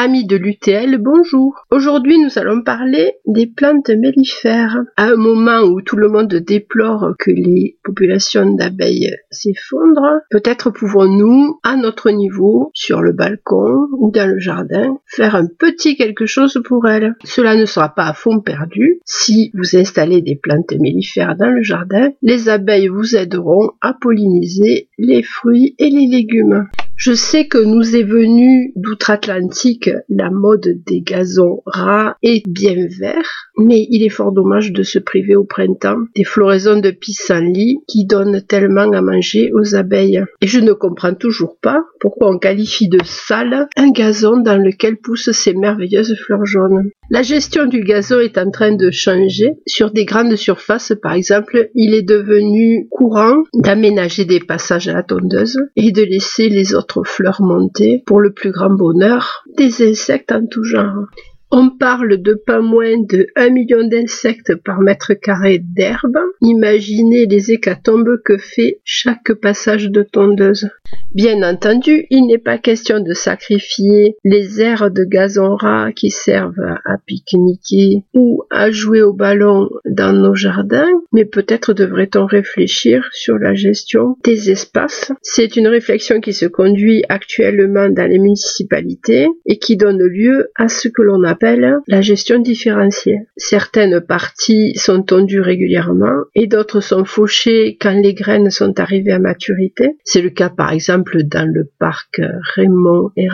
Amis 0.00 0.26
de 0.26 0.36
l'UTL, 0.36 0.96
bonjour. 0.98 1.64
Aujourd'hui, 1.72 2.20
nous 2.20 2.38
allons 2.38 2.62
parler 2.62 3.14
des 3.26 3.48
plantes 3.48 3.90
mellifères. 3.90 4.84
À 4.96 5.06
un 5.06 5.16
moment 5.16 5.62
où 5.62 5.80
tout 5.80 5.96
le 5.96 6.06
monde 6.06 6.32
déplore 6.32 7.14
que 7.18 7.32
les 7.32 7.78
populations 7.82 8.48
d'abeilles 8.54 9.16
s'effondrent, 9.32 10.20
peut-être 10.30 10.70
pouvons-nous, 10.70 11.58
à 11.64 11.74
notre 11.74 12.12
niveau, 12.12 12.70
sur 12.74 13.02
le 13.02 13.10
balcon 13.10 13.88
ou 13.98 14.12
dans 14.12 14.30
le 14.30 14.38
jardin, 14.38 14.98
faire 15.04 15.34
un 15.34 15.48
petit 15.48 15.96
quelque 15.96 16.26
chose 16.26 16.62
pour 16.64 16.86
elles. 16.86 17.16
Cela 17.24 17.56
ne 17.56 17.66
sera 17.66 17.88
pas 17.88 18.06
à 18.06 18.14
fond 18.14 18.38
perdu. 18.38 19.00
Si 19.04 19.50
vous 19.52 19.76
installez 19.76 20.22
des 20.22 20.36
plantes 20.36 20.74
mellifères 20.78 21.34
dans 21.34 21.50
le 21.50 21.64
jardin, 21.64 22.10
les 22.22 22.48
abeilles 22.48 22.86
vous 22.86 23.16
aideront 23.16 23.72
à 23.80 23.94
polliniser 23.94 24.90
les 24.96 25.24
fruits 25.24 25.74
et 25.80 25.90
les 25.90 26.06
légumes. 26.06 26.68
Je 26.98 27.12
sais 27.12 27.46
que 27.46 27.58
nous 27.58 27.94
est 27.94 28.02
venu 28.02 28.72
d'outre-Atlantique 28.74 29.88
la 30.08 30.32
mode 30.32 30.82
des 30.84 31.00
gazons 31.00 31.62
ras 31.64 32.16
et 32.24 32.42
bien 32.48 32.88
verts, 32.98 33.52
mais 33.56 33.86
il 33.88 34.02
est 34.02 34.08
fort 34.08 34.32
dommage 34.32 34.72
de 34.72 34.82
se 34.82 34.98
priver 34.98 35.36
au 35.36 35.44
printemps 35.44 36.00
des 36.16 36.24
floraisons 36.24 36.80
de 36.80 36.90
pissenlit 36.90 37.78
qui 37.86 38.04
donnent 38.04 38.42
tellement 38.42 38.90
à 38.90 39.00
manger 39.00 39.52
aux 39.54 39.76
abeilles. 39.76 40.24
Et 40.40 40.48
je 40.48 40.58
ne 40.58 40.72
comprends 40.72 41.14
toujours 41.14 41.56
pas 41.62 41.84
pourquoi 42.00 42.30
on 42.30 42.38
qualifie 42.38 42.88
de 42.88 42.98
sale 43.04 43.68
un 43.76 43.90
gazon 43.90 44.38
dans 44.38 44.56
lequel 44.56 44.96
poussent 44.96 45.32
ces 45.32 45.54
merveilleuses 45.54 46.14
fleurs 46.24 46.44
jaunes. 46.44 46.90
La 47.10 47.22
gestion 47.22 47.66
du 47.66 47.80
gazon 47.80 48.20
est 48.20 48.38
en 48.38 48.50
train 48.50 48.74
de 48.74 48.90
changer. 48.90 49.54
Sur 49.66 49.90
des 49.90 50.04
grandes 50.04 50.36
surfaces, 50.36 50.92
par 51.02 51.12
exemple, 51.12 51.70
il 51.74 51.94
est 51.94 52.02
devenu 52.02 52.88
courant 52.90 53.42
d'aménager 53.54 54.24
des 54.24 54.40
passages 54.40 54.88
à 54.88 54.92
la 54.92 55.02
tondeuse 55.02 55.58
et 55.76 55.92
de 55.92 56.02
laisser 56.02 56.48
les 56.48 56.74
autres 56.74 57.02
fleurs 57.04 57.40
monter 57.40 58.02
pour 58.06 58.20
le 58.20 58.32
plus 58.32 58.50
grand 58.50 58.70
bonheur 58.70 59.44
des 59.56 59.88
insectes 59.88 60.32
en 60.32 60.46
tout 60.46 60.64
genre. 60.64 61.06
On 61.50 61.70
parle 61.70 62.20
de 62.20 62.34
pas 62.34 62.60
moins 62.60 62.98
de 62.98 63.26
1 63.34 63.48
million 63.48 63.82
d'insectes 63.82 64.54
par 64.54 64.80
mètre 64.80 65.14
carré 65.14 65.58
d'herbe. 65.58 66.18
Imaginez 66.42 67.24
les 67.24 67.52
hécatombes 67.52 68.20
que 68.22 68.36
fait 68.36 68.80
chaque 68.84 69.32
passage 69.32 69.90
de 69.90 70.02
tondeuse. 70.02 70.68
Bien 71.14 71.42
entendu, 71.42 72.04
il 72.10 72.26
n'est 72.26 72.36
pas 72.36 72.58
question 72.58 73.00
de 73.00 73.14
sacrifier 73.14 74.16
les 74.24 74.60
aires 74.60 74.90
de 74.90 75.04
gazon 75.04 75.56
ras 75.56 75.90
qui 75.92 76.10
servent 76.10 76.76
à 76.84 76.98
pique-niquer 77.06 78.02
ou 78.12 78.42
à 78.50 78.70
jouer 78.70 79.00
au 79.00 79.14
ballon 79.14 79.70
dans 79.86 80.12
nos 80.12 80.34
jardins, 80.34 80.90
mais 81.12 81.24
peut-être 81.24 81.72
devrait-on 81.72 82.26
réfléchir 82.26 83.08
sur 83.12 83.38
la 83.38 83.54
gestion 83.54 84.16
des 84.22 84.50
espaces. 84.50 85.12
C'est 85.22 85.56
une 85.56 85.68
réflexion 85.68 86.20
qui 86.20 86.34
se 86.34 86.46
conduit 86.46 87.04
actuellement 87.08 87.88
dans 87.88 88.08
les 88.08 88.18
municipalités 88.18 89.28
et 89.46 89.58
qui 89.58 89.78
donne 89.78 90.02
lieu 90.02 90.50
à 90.54 90.68
ce 90.68 90.88
que 90.88 91.00
l'on 91.00 91.24
appelle 91.24 91.37
la 91.86 92.00
gestion 92.00 92.38
différenciée. 92.38 93.20
Certaines 93.36 94.00
parties 94.00 94.74
sont 94.76 95.02
tondues 95.02 95.40
régulièrement 95.40 96.24
et 96.34 96.46
d'autres 96.46 96.80
sont 96.80 97.04
fauchées 97.04 97.76
quand 97.80 98.00
les 98.00 98.14
graines 98.14 98.50
sont 98.50 98.78
arrivées 98.80 99.12
à 99.12 99.18
maturité. 99.18 99.96
C'est 100.04 100.22
le 100.22 100.30
cas 100.30 100.50
par 100.50 100.72
exemple 100.72 101.22
dans 101.24 101.48
le 101.48 101.68
parc 101.78 102.20
Raymond 102.54 103.10
et. 103.16 103.28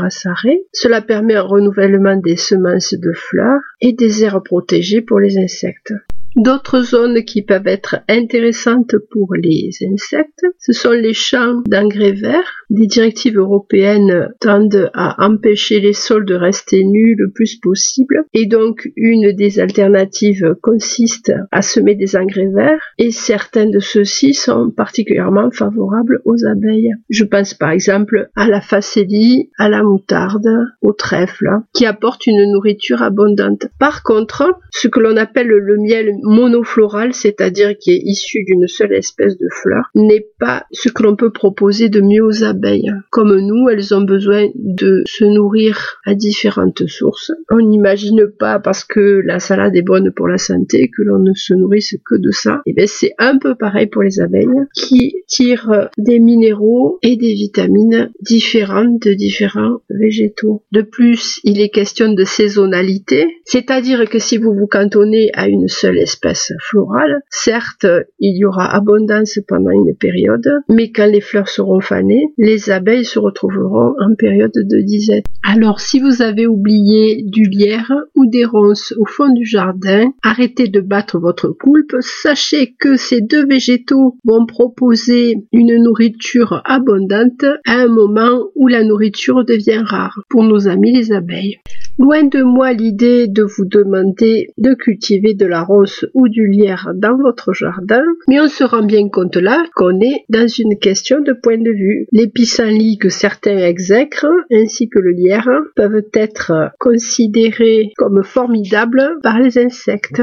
Cela 0.73 1.01
permet 1.01 1.35
un 1.35 1.43
renouvellement 1.43 2.17
des 2.17 2.37
semences 2.37 2.95
de 2.95 3.13
fleurs 3.13 3.61
et 3.81 3.93
des 3.93 4.25
aires 4.25 4.43
protégées 4.43 5.01
pour 5.01 5.21
les 5.21 5.39
insectes. 5.39 5.93
D'autres 6.37 6.83
zones 6.83 7.25
qui 7.25 7.43
peuvent 7.43 7.67
être 7.67 8.01
intéressantes 8.09 8.97
pour 9.13 9.35
les 9.35 9.71
insectes, 9.89 10.45
ce 10.59 10.73
sont 10.73 10.91
les 10.91 11.15
champs 11.15 11.63
d'engrais 11.69 12.13
verts. 12.13 12.65
Des 12.71 12.89
directives 12.89 13.39
européennes 13.39 14.31
tendent 14.41 14.91
à 14.95 15.25
empêcher 15.25 15.79
les 15.79 15.93
sols 15.93 16.25
de 16.25 16.35
rester 16.35 16.83
nus 16.83 17.15
le 17.17 17.31
plus 17.31 17.57
possible 17.61 18.25
et 18.33 18.47
donc 18.47 18.89
une 18.97 19.33
des 19.33 19.61
alternatives 19.61 20.57
consiste 20.61 21.33
à 21.53 21.63
semer 21.63 21.95
des 21.95 22.17
engrais 22.17 22.51
verts 22.53 22.83
et 22.99 23.13
certains 23.13 23.67
de 23.67 23.79
ceux-ci 23.79 24.35
sont 24.35 24.71
particulièrement 24.71 25.51
favorables 25.53 26.21
aux 26.25 26.45
abeilles. 26.47 26.91
Je 27.11 27.25
pense 27.25 27.55
par 27.55 27.71
exemple 27.71 28.29
à 28.35 28.49
la 28.49 28.61
facélie, 28.61 29.51
à 29.59 29.69
la 29.69 29.85
moutarde, 29.85 30.49
au 30.83 30.93
trèfle 30.93 31.49
qui 31.73 31.87
apportent 31.87 32.27
une 32.27 32.51
nourriture 32.51 33.03
abondante. 33.03 33.67
Par 33.79 34.03
contre, 34.03 34.59
ce 34.71 34.89
que 34.89 34.99
l'on 34.99 35.17
appelle 35.17 35.47
le 35.47 35.77
miel 35.77 36.11
monofloral, 36.25 37.13
c'est-à-dire 37.15 37.77
qui 37.79 37.93
est 37.93 38.03
issu 38.05 38.45
d'une 38.45 38.67
seule 38.67 38.95
espèce 38.95 39.37
de 39.39 39.47
fleur, 39.51 39.91
n'est 39.95 40.27
pas 40.39 40.65
ce 40.73 40.89
que 40.89 41.03
l'on 41.03 41.17
peut 41.17 41.31
proposer 41.31 41.89
de 41.89 42.01
mieux 42.01 42.25
aux 42.25 42.45
abeilles. 42.45 42.93
Comme 43.11 43.37
nous, 43.39 43.69
elles 43.69 43.95
ont 43.95 44.03
besoin 44.03 44.49
de 44.55 45.03
se 45.07 45.25
nourrir 45.25 46.01
à 46.05 46.15
différentes 46.15 46.87
sources. 46.87 47.33
On 47.51 47.61
n'imagine 47.61 48.27
pas 48.39 48.59
parce 48.59 48.85
que 48.85 49.21
la 49.25 49.39
salade 49.39 49.77
est 49.77 49.83
bonne 49.83 50.13
pour 50.13 50.29
la 50.29 50.39
santé 50.39 50.91
que 50.97 51.03
l'on 51.03 51.19
ne 51.19 51.33
se 51.35 51.55
nourrisse 51.55 51.97
que 52.05 52.17
de 52.17 52.31
ça. 52.31 52.63
Et 52.67 52.71
eh 52.71 52.73
bien 52.73 52.87
c'est 52.87 53.13
un 53.19 53.39
peu 53.39 53.55
pareil 53.55 53.87
pour 53.87 54.03
les 54.03 54.21
abeilles 54.21 54.49
qui 54.75 55.15
tirent 55.29 55.89
des 55.99 56.21
minéraux 56.21 56.99
et 57.03 57.17
des 57.17 57.35
vitamines 57.35 58.11
différentes 58.21 59.03
de 59.03 59.15
différents 59.15 59.79
végétaux. 59.91 60.63
De 60.73 60.83
plus, 60.83 61.41
il 61.45 61.61
est 61.61 61.69
question 61.69 62.13
de 62.13 62.25
saisonnalité, 62.25 63.27
c'est-à-dire 63.45 64.09
que 64.09 64.19
si 64.19 64.39
vous 64.39 64.55
vous 64.55 64.67
cantonnez 64.67 65.31
à 65.35 65.49
une 65.49 65.69
seule 65.69 65.99
espèce, 65.99 66.14
espèces 66.15 66.53
florales. 66.61 67.21
Certes, 67.31 67.87
il 68.21 68.39
y 68.39 68.45
aura 68.45 68.73
abondance 68.75 69.39
pendant 69.49 69.71
une 69.71 69.97
période, 69.97 70.49
mais 70.69 70.93
quand 70.93 71.11
les 71.11 71.21
fleurs 71.21 71.49
seront 71.49 71.81
fanées, 71.81 72.27
les 72.39 72.71
abeilles 72.71 73.05
se 73.05 73.19
retrouveront 73.19 73.95
en 74.01 74.15
période 74.15 74.53
de 74.55 74.81
disette. 74.81 75.25
Alors, 75.43 75.81
si 75.81 76.01
vous 76.01 76.23
avez 76.23 76.47
oublié 76.47 77.23
du 77.25 77.45
lierre 77.45 77.93
ou 78.15 78.27
des 78.27 78.45
ronces 78.45 78.95
au 78.99 79.07
fond 79.07 79.33
du 79.33 79.45
jardin, 79.45 80.13
arrêtez 80.23 80.69
de 80.69 80.81
battre 80.81 81.19
votre 81.19 81.49
coulpe. 81.49 81.97
Sachez 82.01 82.75
que 82.79 82.97
ces 82.97 83.21
deux 83.21 83.47
végétaux 83.47 84.17
vont 84.25 84.47
proposer 84.47 85.37
une 85.53 85.83
nourriture 85.83 86.63
abondante 86.65 87.45
à 87.67 87.75
un 87.75 87.89
moment 87.89 88.45
où 88.55 88.69
la 88.69 88.85
nourriture 88.85 89.45
devient 89.45 89.83
rare 89.85 90.21
pour 90.29 90.45
nos 90.45 90.69
amis 90.69 90.93
les 90.93 91.13
abeilles. 91.13 91.59
Loin 91.99 92.25
de 92.25 92.43
moi 92.43 92.73
l'idée 92.73 93.29
de 93.29 93.45
vous 93.45 93.65
demander 93.65 94.49
de 94.59 94.75
cultiver 94.75 95.35
de 95.35 95.47
la 95.47 95.63
ronce 95.63 96.04
ou 96.15 96.29
du 96.29 96.49
lierre 96.49 96.93
dans 96.95 97.17
votre 97.17 97.53
jardin, 97.53 98.05
mais 98.29 98.41
on 98.41 98.49
se 98.49 98.65
rend 98.65 98.85
bien 98.85 99.09
compte 99.09 99.37
là 99.37 99.65
qu'on 99.75 100.01
est 100.01 100.25
dans 100.29 100.47
une 100.47 100.79
question 100.79 101.21
de 101.21 101.33
point 101.33 101.59
de 101.59 101.71
vue. 101.71 102.07
Les 102.13 102.29
pissenlits 102.29 102.99
que 102.99 103.09
certains 103.09 103.59
exècrent, 103.59 104.27
ainsi 104.53 104.89
que 104.89 104.99
le 104.99 105.13
lierre, 105.13 105.49
peuvent 105.77 106.03
être 106.13 106.53
considérés 106.79 107.93
comme 107.97 108.23
formidables 108.23 109.19
par 109.23 109.39
les 109.39 109.59
insectes. 109.59 110.23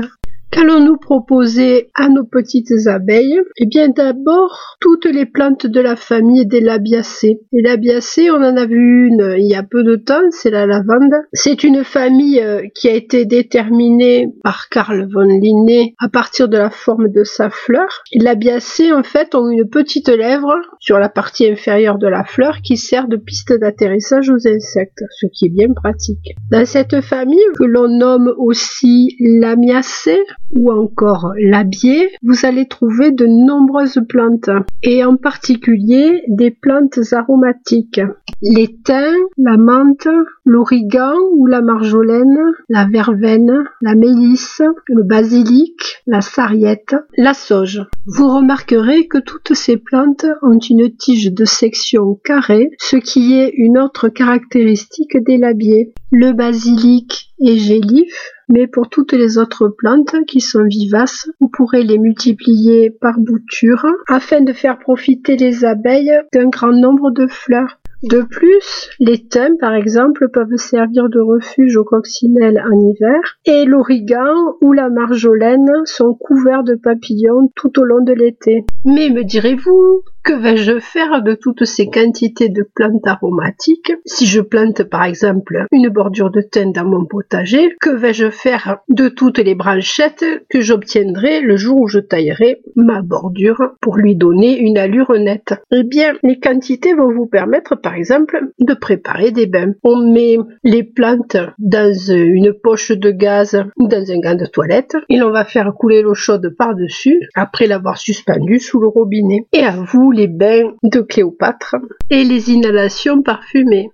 Qu'allons-nous 0.52 0.98
proposer 0.98 1.90
à 1.96 2.10
nos 2.10 2.26
petites 2.26 2.88
abeilles? 2.88 3.40
Eh 3.56 3.66
bien 3.66 3.88
d'abord, 3.88 4.76
toutes 4.82 5.06
les 5.06 5.26
plantes 5.26 5.66
de 5.66 5.80
la 5.80 5.96
famille 5.96 6.46
des 6.46 6.60
labiacées. 6.60 7.40
Les 7.54 7.62
labiacées, 7.62 8.30
on 8.32 8.36
en 8.36 8.58
a 8.58 8.66
vu 8.66 9.08
une 9.08 9.36
il 9.38 9.48
y 9.48 9.56
a 9.56 9.64
peu 9.64 9.84
de 9.84 9.96
temps, 9.96 10.30
c'est 10.32 10.50
la 10.50 10.66
lavande. 10.66 11.14
C'est 11.32 11.64
une 11.64 11.86
famille 11.86 12.42
euh, 12.42 12.64
qui 12.76 12.90
a 12.90 12.94
été 12.94 13.26
déterminée 13.26 14.28
par 14.44 14.68
Carl 14.68 15.08
von 15.12 15.22
Linné 15.22 15.96
à 16.00 16.10
partir 16.10 16.50
de 16.50 16.58
la 16.58 16.70
forme 16.70 17.08
de 17.10 17.24
sa 17.24 17.50
fleur. 17.50 18.04
Les 18.14 18.24
labiacées, 18.24 18.92
en 18.92 19.04
fait, 19.04 19.36
ont 19.36 19.50
une 19.50 19.70
petite 19.70 20.10
lèvre 20.10 20.54
sur 20.80 21.00
la 21.00 21.08
partie 21.08 21.50
inférieure 21.50 21.98
de 21.98 22.08
la 22.08 22.26
fleur 22.26 22.62
qui 22.62 22.76
sert 22.76 23.08
de 23.08 23.16
piste 23.16 23.54
d'atterrissage 23.54 24.30
aux 24.30 24.48
insectes, 24.48 25.04
ce 25.18 25.28
qui 25.28 25.46
est 25.46 25.50
bien 25.50 25.74
pratique. 25.74 26.36
Dans 26.52 26.66
cette 26.66 27.00
famille, 27.00 27.40
que 27.58 27.64
l'on 27.64 27.88
nomme 27.88 28.34
aussi 28.38 29.16
l'amiacée, 29.20 30.20
ou 30.56 30.72
encore 30.72 31.34
l'abier, 31.38 32.10
vous 32.22 32.46
allez 32.46 32.68
trouver 32.68 33.12
de 33.12 33.26
nombreuses 33.26 34.02
plantes 34.08 34.50
et 34.84 35.04
en 35.04 35.16
particulier 35.16 36.24
des 36.28 36.52
plantes 36.52 37.00
aromatiques. 37.12 38.02
Les 38.42 38.76
thym, 38.84 39.16
la 39.38 39.58
menthe, 39.58 40.08
l'origan 40.46 41.14
ou 41.36 41.46
la 41.46 41.62
marjolaine, 41.62 42.40
la 42.70 42.86
verveine, 42.86 43.64
la 43.82 43.96
mélisse, 43.96 44.62
le 44.88 45.04
basilic, 45.04 46.02
la 46.08 46.22
sarriette, 46.22 46.96
la 47.18 47.34
sauge. 47.34 47.82
Vous 48.06 48.28
remarquerez 48.28 49.08
que 49.08 49.20
toutes 49.20 49.54
ces 49.54 49.78
plantes 49.78 50.26
ont 50.42 50.58
une 50.58 50.92
tige 50.96 51.32
de 51.32 51.46
section 51.46 52.20
carrée, 52.24 52.72
ce 52.80 52.96
qui 52.98 53.36
est 53.36 53.54
une 53.56 53.78
autre 53.78 54.10
caractéristique 54.10 55.18
des 55.24 55.38
labiers. 55.38 55.94
Le 56.12 56.34
basilic 56.34 57.31
gélif, 57.46 58.32
mais 58.50 58.68
pour 58.68 58.90
toutes 58.90 59.14
les 59.14 59.38
autres 59.38 59.68
plantes 59.68 60.16
qui 60.28 60.42
sont 60.42 60.64
vivaces, 60.64 61.30
vous 61.40 61.50
pourrez 61.50 61.84
les 61.84 61.98
multiplier 61.98 62.90
par 62.90 63.20
bouture 63.20 63.86
afin 64.08 64.42
de 64.42 64.54
faire 64.54 64.80
profiter 64.80 65.38
les 65.38 65.66
abeilles 65.66 66.14
d'un 66.34 66.50
grand 66.50 66.72
nombre 66.72 67.12
de 67.12 67.28
fleurs. 67.28 67.81
De 68.04 68.24
plus, 68.24 68.90
les 69.00 69.28
thym, 69.28 69.58
par 69.60 69.76
exemple, 69.76 70.28
peuvent 70.30 70.58
servir 70.58 71.08
de 71.10 71.20
refuge 71.20 71.78
aux 71.78 71.84
coccinelles 71.84 72.60
en 72.66 72.80
hiver, 72.90 73.38
et 73.46 73.66
l'origan 73.66 74.56
ou 74.62 74.74
la 74.74 74.90
marjolaine 74.90 75.72
sont 75.86 76.16
couverts 76.16 76.64
de 76.64 76.74
papillons 76.74 77.52
tout 77.56 77.80
au 77.80 77.84
long 77.84 78.04
de 78.04 78.14
l'été. 78.14 78.66
Mais 78.86 79.10
me 79.10 79.24
direz-vous, 79.24 80.04
Que 80.24 80.34
vais-je 80.34 80.80
faire 80.80 81.24
de 81.24 81.34
toutes 81.34 81.66
ces 81.66 81.88
quantités 81.88 82.50
de 82.50 82.64
plantes 82.76 83.08
aromatiques 83.08 83.92
Si 84.06 84.28
je 84.28 84.42
plante 84.42 84.84
par 84.84 85.04
exemple 85.04 85.66
une 85.72 85.90
bordure 85.90 86.30
de 86.30 86.42
thym 86.42 86.72
dans 86.72 86.86
mon 86.86 87.06
potager, 87.06 87.76
que 87.82 87.90
vais-je 87.90 88.30
faire 88.30 88.78
de 88.90 89.10
toutes 89.10 89.40
les 89.40 89.56
branchettes 89.56 90.26
que 90.50 90.62
j'obtiendrai 90.62 91.42
le 91.42 91.58
jour 91.58 91.82
où 91.82 91.88
je 91.88 91.98
taillerai 91.98 92.62
ma 92.76 93.02
bordure 93.02 93.74
pour 93.82 93.98
lui 93.98 94.16
donner 94.16 94.60
une 94.60 94.78
allure 94.78 95.12
nette? 95.14 95.56
Eh 95.72 95.84
bien, 95.84 96.14
les 96.22 96.40
quantités 96.40 96.94
vont 96.94 97.12
vous 97.12 97.26
permettre 97.26 97.76
par 97.76 97.91
exemple 97.96 98.40
de 98.60 98.74
préparer 98.74 99.32
des 99.32 99.48
bains. 99.48 99.74
On 99.84 100.12
met 100.12 100.38
les 100.64 100.84
plantes 100.84 101.38
dans 101.58 101.94
une 101.94 102.54
poche 102.54 102.92
de 102.92 103.12
gaz 103.12 103.64
ou 103.78 103.88
dans 103.88 104.12
un 104.12 104.20
gant 104.20 104.36
de 104.36 104.46
toilette 104.46 104.96
et 105.10 105.18
l'on 105.18 105.32
va 105.32 105.46
faire 105.46 105.74
couler 105.74 106.02
l'eau 106.02 106.14
chaude 106.14 106.56
par-dessus 106.58 107.20
après 107.36 107.68
l'avoir 107.68 107.98
suspendue 107.98 108.60
sous 108.60 108.80
le 108.80 108.88
robinet. 108.88 109.46
Et 109.54 109.64
à 109.64 109.72
vous 109.72 110.12
les 110.12 110.28
bains 110.28 110.74
de 110.84 111.02
Cléopâtre 111.02 111.76
et 112.10 112.24
les 112.24 112.52
inhalations 112.52 113.22
parfumées. 113.22 113.90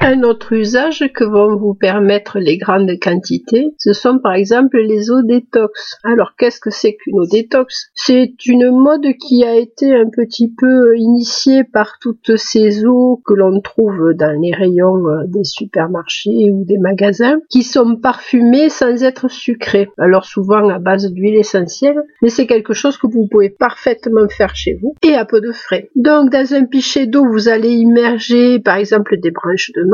Un 0.00 0.22
autre 0.22 0.52
usage 0.52 1.10
que 1.14 1.24
vont 1.24 1.56
vous 1.56 1.74
permettre 1.74 2.38
les 2.38 2.58
grandes 2.58 2.92
quantités, 3.02 3.74
ce 3.78 3.92
sont 3.92 4.18
par 4.18 4.34
exemple 4.34 4.78
les 4.78 5.10
eaux 5.10 5.22
détox. 5.22 5.98
Alors 6.04 6.34
qu'est-ce 6.36 6.60
que 6.60 6.70
c'est 6.70 6.94
qu'une 6.96 7.18
eau 7.18 7.26
détox? 7.26 7.90
C'est 7.94 8.34
une 8.44 8.70
mode 8.70 9.06
qui 9.18 9.42
a 9.42 9.56
été 9.56 9.94
un 9.94 10.08
petit 10.08 10.52
peu 10.52 10.96
initiée 10.96 11.64
par 11.64 11.98
toutes 12.00 12.36
ces 12.36 12.84
eaux 12.84 13.22
que 13.26 13.32
l'on 13.32 13.60
trouve 13.60 14.12
dans 14.14 14.38
les 14.40 14.54
rayons 14.54 15.02
des 15.26 15.44
supermarchés 15.44 16.50
ou 16.52 16.64
des 16.64 16.78
magasins, 16.78 17.38
qui 17.48 17.62
sont 17.62 17.96
parfumées 17.96 18.68
sans 18.68 19.02
être 19.02 19.30
sucrées. 19.30 19.88
Alors 19.98 20.26
souvent 20.26 20.68
à 20.68 20.78
base 20.78 21.10
d'huile 21.10 21.36
essentielle, 21.36 22.02
mais 22.22 22.28
c'est 22.28 22.46
quelque 22.46 22.74
chose 22.74 22.98
que 22.98 23.06
vous 23.06 23.26
pouvez 23.26 23.50
parfaitement 23.50 24.28
faire 24.28 24.54
chez 24.54 24.74
vous 24.74 24.94
et 25.02 25.14
à 25.14 25.24
peu 25.24 25.40
de 25.40 25.52
frais. 25.52 25.90
Donc 25.96 26.30
dans 26.30 26.54
un 26.54 26.64
pichet 26.64 27.06
d'eau, 27.06 27.24
vous 27.26 27.48
allez 27.48 27.72
immerger 27.72 28.60
par 28.60 28.76
exemple 28.76 29.18
des 29.18 29.30
branches 29.30 29.72
de 29.74 29.85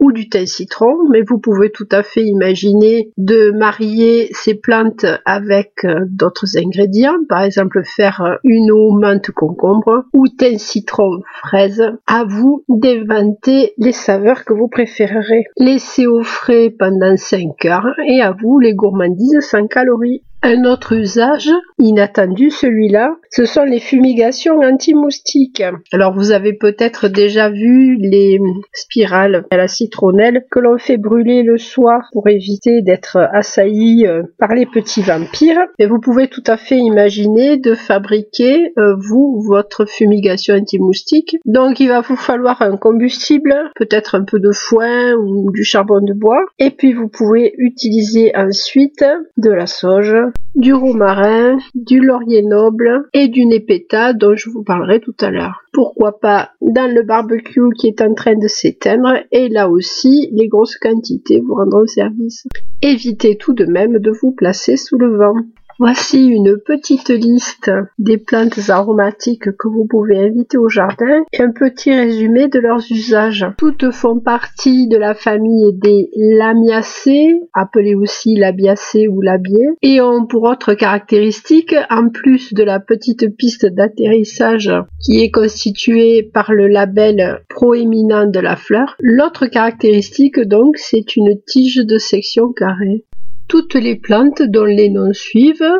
ou 0.00 0.12
du 0.12 0.28
thym 0.28 0.46
citron, 0.46 1.08
mais 1.10 1.22
vous 1.22 1.38
pouvez 1.38 1.70
tout 1.70 1.88
à 1.90 2.02
fait 2.02 2.24
imaginer 2.24 3.10
de 3.16 3.50
marier 3.50 4.28
ces 4.32 4.54
plantes 4.54 5.06
avec 5.24 5.84
euh, 5.84 6.04
d'autres 6.08 6.56
ingrédients, 6.58 7.18
par 7.28 7.42
exemple 7.42 7.82
faire 7.84 8.38
une 8.44 8.70
eau 8.70 8.92
menthe 8.92 9.30
concombre 9.30 10.04
ou 10.12 10.28
thym 10.28 10.58
citron 10.58 11.22
fraise. 11.42 11.82
À 12.06 12.24
vous 12.24 12.64
d'inventer 12.68 13.74
les 13.78 13.92
saveurs 13.92 14.44
que 14.44 14.52
vous 14.52 14.68
préférerez. 14.68 15.44
Laissez 15.58 16.06
au 16.06 16.22
frais 16.22 16.74
pendant 16.76 17.16
5 17.16 17.64
heures 17.66 17.94
et 18.06 18.20
à 18.20 18.32
vous 18.32 18.58
les 18.58 18.74
gourmandises 18.74 19.40
sans 19.40 19.66
calories. 19.66 20.22
Un 20.40 20.64
autre 20.64 20.92
usage 20.92 21.50
inattendu, 21.80 22.50
celui-là, 22.50 23.16
ce 23.28 23.44
sont 23.44 23.64
les 23.64 23.80
fumigations 23.80 24.58
anti-moustiques. 24.60 25.64
Alors 25.92 26.14
vous 26.14 26.30
avez 26.30 26.52
peut-être 26.52 27.08
déjà 27.08 27.50
vu 27.50 27.96
les 27.96 28.38
spirales 28.72 29.46
à 29.50 29.56
la 29.56 29.66
citronnelle 29.66 30.44
que 30.50 30.60
l'on 30.60 30.78
fait 30.78 30.96
brûler 30.96 31.42
le 31.42 31.58
soir 31.58 32.02
pour 32.12 32.28
éviter 32.28 32.82
d'être 32.82 33.16
assailli 33.32 34.06
euh, 34.06 34.22
par 34.38 34.54
les 34.54 34.66
petits 34.66 35.02
vampires. 35.02 35.60
Et 35.80 35.86
vous 35.86 35.98
pouvez 35.98 36.28
tout 36.28 36.44
à 36.46 36.56
fait 36.56 36.78
imaginer 36.78 37.56
de 37.56 37.74
fabriquer, 37.74 38.72
euh, 38.78 38.94
vous, 38.96 39.42
votre 39.44 39.86
fumigation 39.86 40.54
anti-moustique. 40.54 41.36
Donc 41.46 41.80
il 41.80 41.88
va 41.88 42.00
vous 42.00 42.16
falloir 42.16 42.62
un 42.62 42.76
combustible, 42.76 43.54
peut-être 43.74 44.14
un 44.14 44.22
peu 44.22 44.38
de 44.38 44.52
foin 44.52 45.14
ou 45.14 45.50
du 45.50 45.64
charbon 45.64 46.00
de 46.00 46.14
bois. 46.14 46.44
Et 46.60 46.70
puis 46.70 46.92
vous 46.92 47.08
pouvez 47.08 47.54
utiliser 47.58 48.32
ensuite 48.36 49.04
de 49.36 49.50
la 49.50 49.66
sauge 49.66 50.14
du 50.54 50.72
romarin, 50.74 51.58
du 51.74 52.00
laurier 52.00 52.42
noble 52.42 53.08
et 53.12 53.28
du 53.28 53.46
népéta 53.46 54.12
dont 54.12 54.34
je 54.34 54.50
vous 54.50 54.62
parlerai 54.62 55.00
tout 55.00 55.14
à 55.20 55.30
l'heure. 55.30 55.62
Pourquoi 55.72 56.18
pas 56.18 56.50
dans 56.60 56.92
le 56.92 57.02
barbecue 57.02 57.70
qui 57.76 57.88
est 57.88 58.02
en 58.02 58.14
train 58.14 58.36
de 58.36 58.48
s'éteindre 58.48 59.14
et 59.32 59.48
là 59.48 59.68
aussi 59.68 60.30
les 60.32 60.48
grosses 60.48 60.76
quantités 60.76 61.40
vous 61.40 61.54
rendront 61.54 61.86
service. 61.86 62.46
Évitez 62.82 63.36
tout 63.36 63.54
de 63.54 63.64
même 63.64 63.98
de 63.98 64.10
vous 64.10 64.32
placer 64.32 64.76
sous 64.76 64.98
le 64.98 65.16
vent. 65.16 65.34
Voici 65.80 66.26
une 66.26 66.58
petite 66.58 67.10
liste 67.10 67.70
des 68.00 68.18
plantes 68.18 68.68
aromatiques 68.68 69.56
que 69.56 69.68
vous 69.68 69.86
pouvez 69.88 70.18
inviter 70.18 70.58
au 70.58 70.68
jardin 70.68 71.22
et 71.32 71.40
un 71.40 71.52
petit 71.52 71.94
résumé 71.94 72.48
de 72.48 72.58
leurs 72.58 72.82
usages. 72.90 73.46
Toutes 73.56 73.92
font 73.92 74.18
partie 74.18 74.88
de 74.88 74.96
la 74.96 75.14
famille 75.14 75.72
des 75.74 76.10
lamiacées, 76.16 77.40
appelées 77.54 77.94
aussi 77.94 78.34
labiacées 78.34 79.06
ou 79.06 79.20
labiées, 79.20 79.68
et 79.80 80.00
ont 80.00 80.26
pour 80.26 80.42
autre 80.42 80.74
caractéristique, 80.74 81.76
en 81.90 82.08
plus 82.08 82.54
de 82.54 82.64
la 82.64 82.80
petite 82.80 83.36
piste 83.36 83.66
d'atterrissage 83.66 84.72
qui 85.00 85.20
est 85.20 85.30
constituée 85.30 86.24
par 86.24 86.52
le 86.52 86.66
label 86.66 87.44
proéminent 87.48 88.26
de 88.26 88.40
la 88.40 88.56
fleur, 88.56 88.96
l'autre 88.98 89.46
caractéristique 89.46 90.40
donc 90.40 90.76
c'est 90.76 91.14
une 91.14 91.40
tige 91.46 91.86
de 91.86 91.98
section 91.98 92.52
carrée. 92.52 93.04
Toutes 93.48 93.74
les 93.76 93.96
plantes 93.96 94.42
dont 94.42 94.66
les 94.66 94.90
noms 94.90 95.14
suivent, 95.14 95.72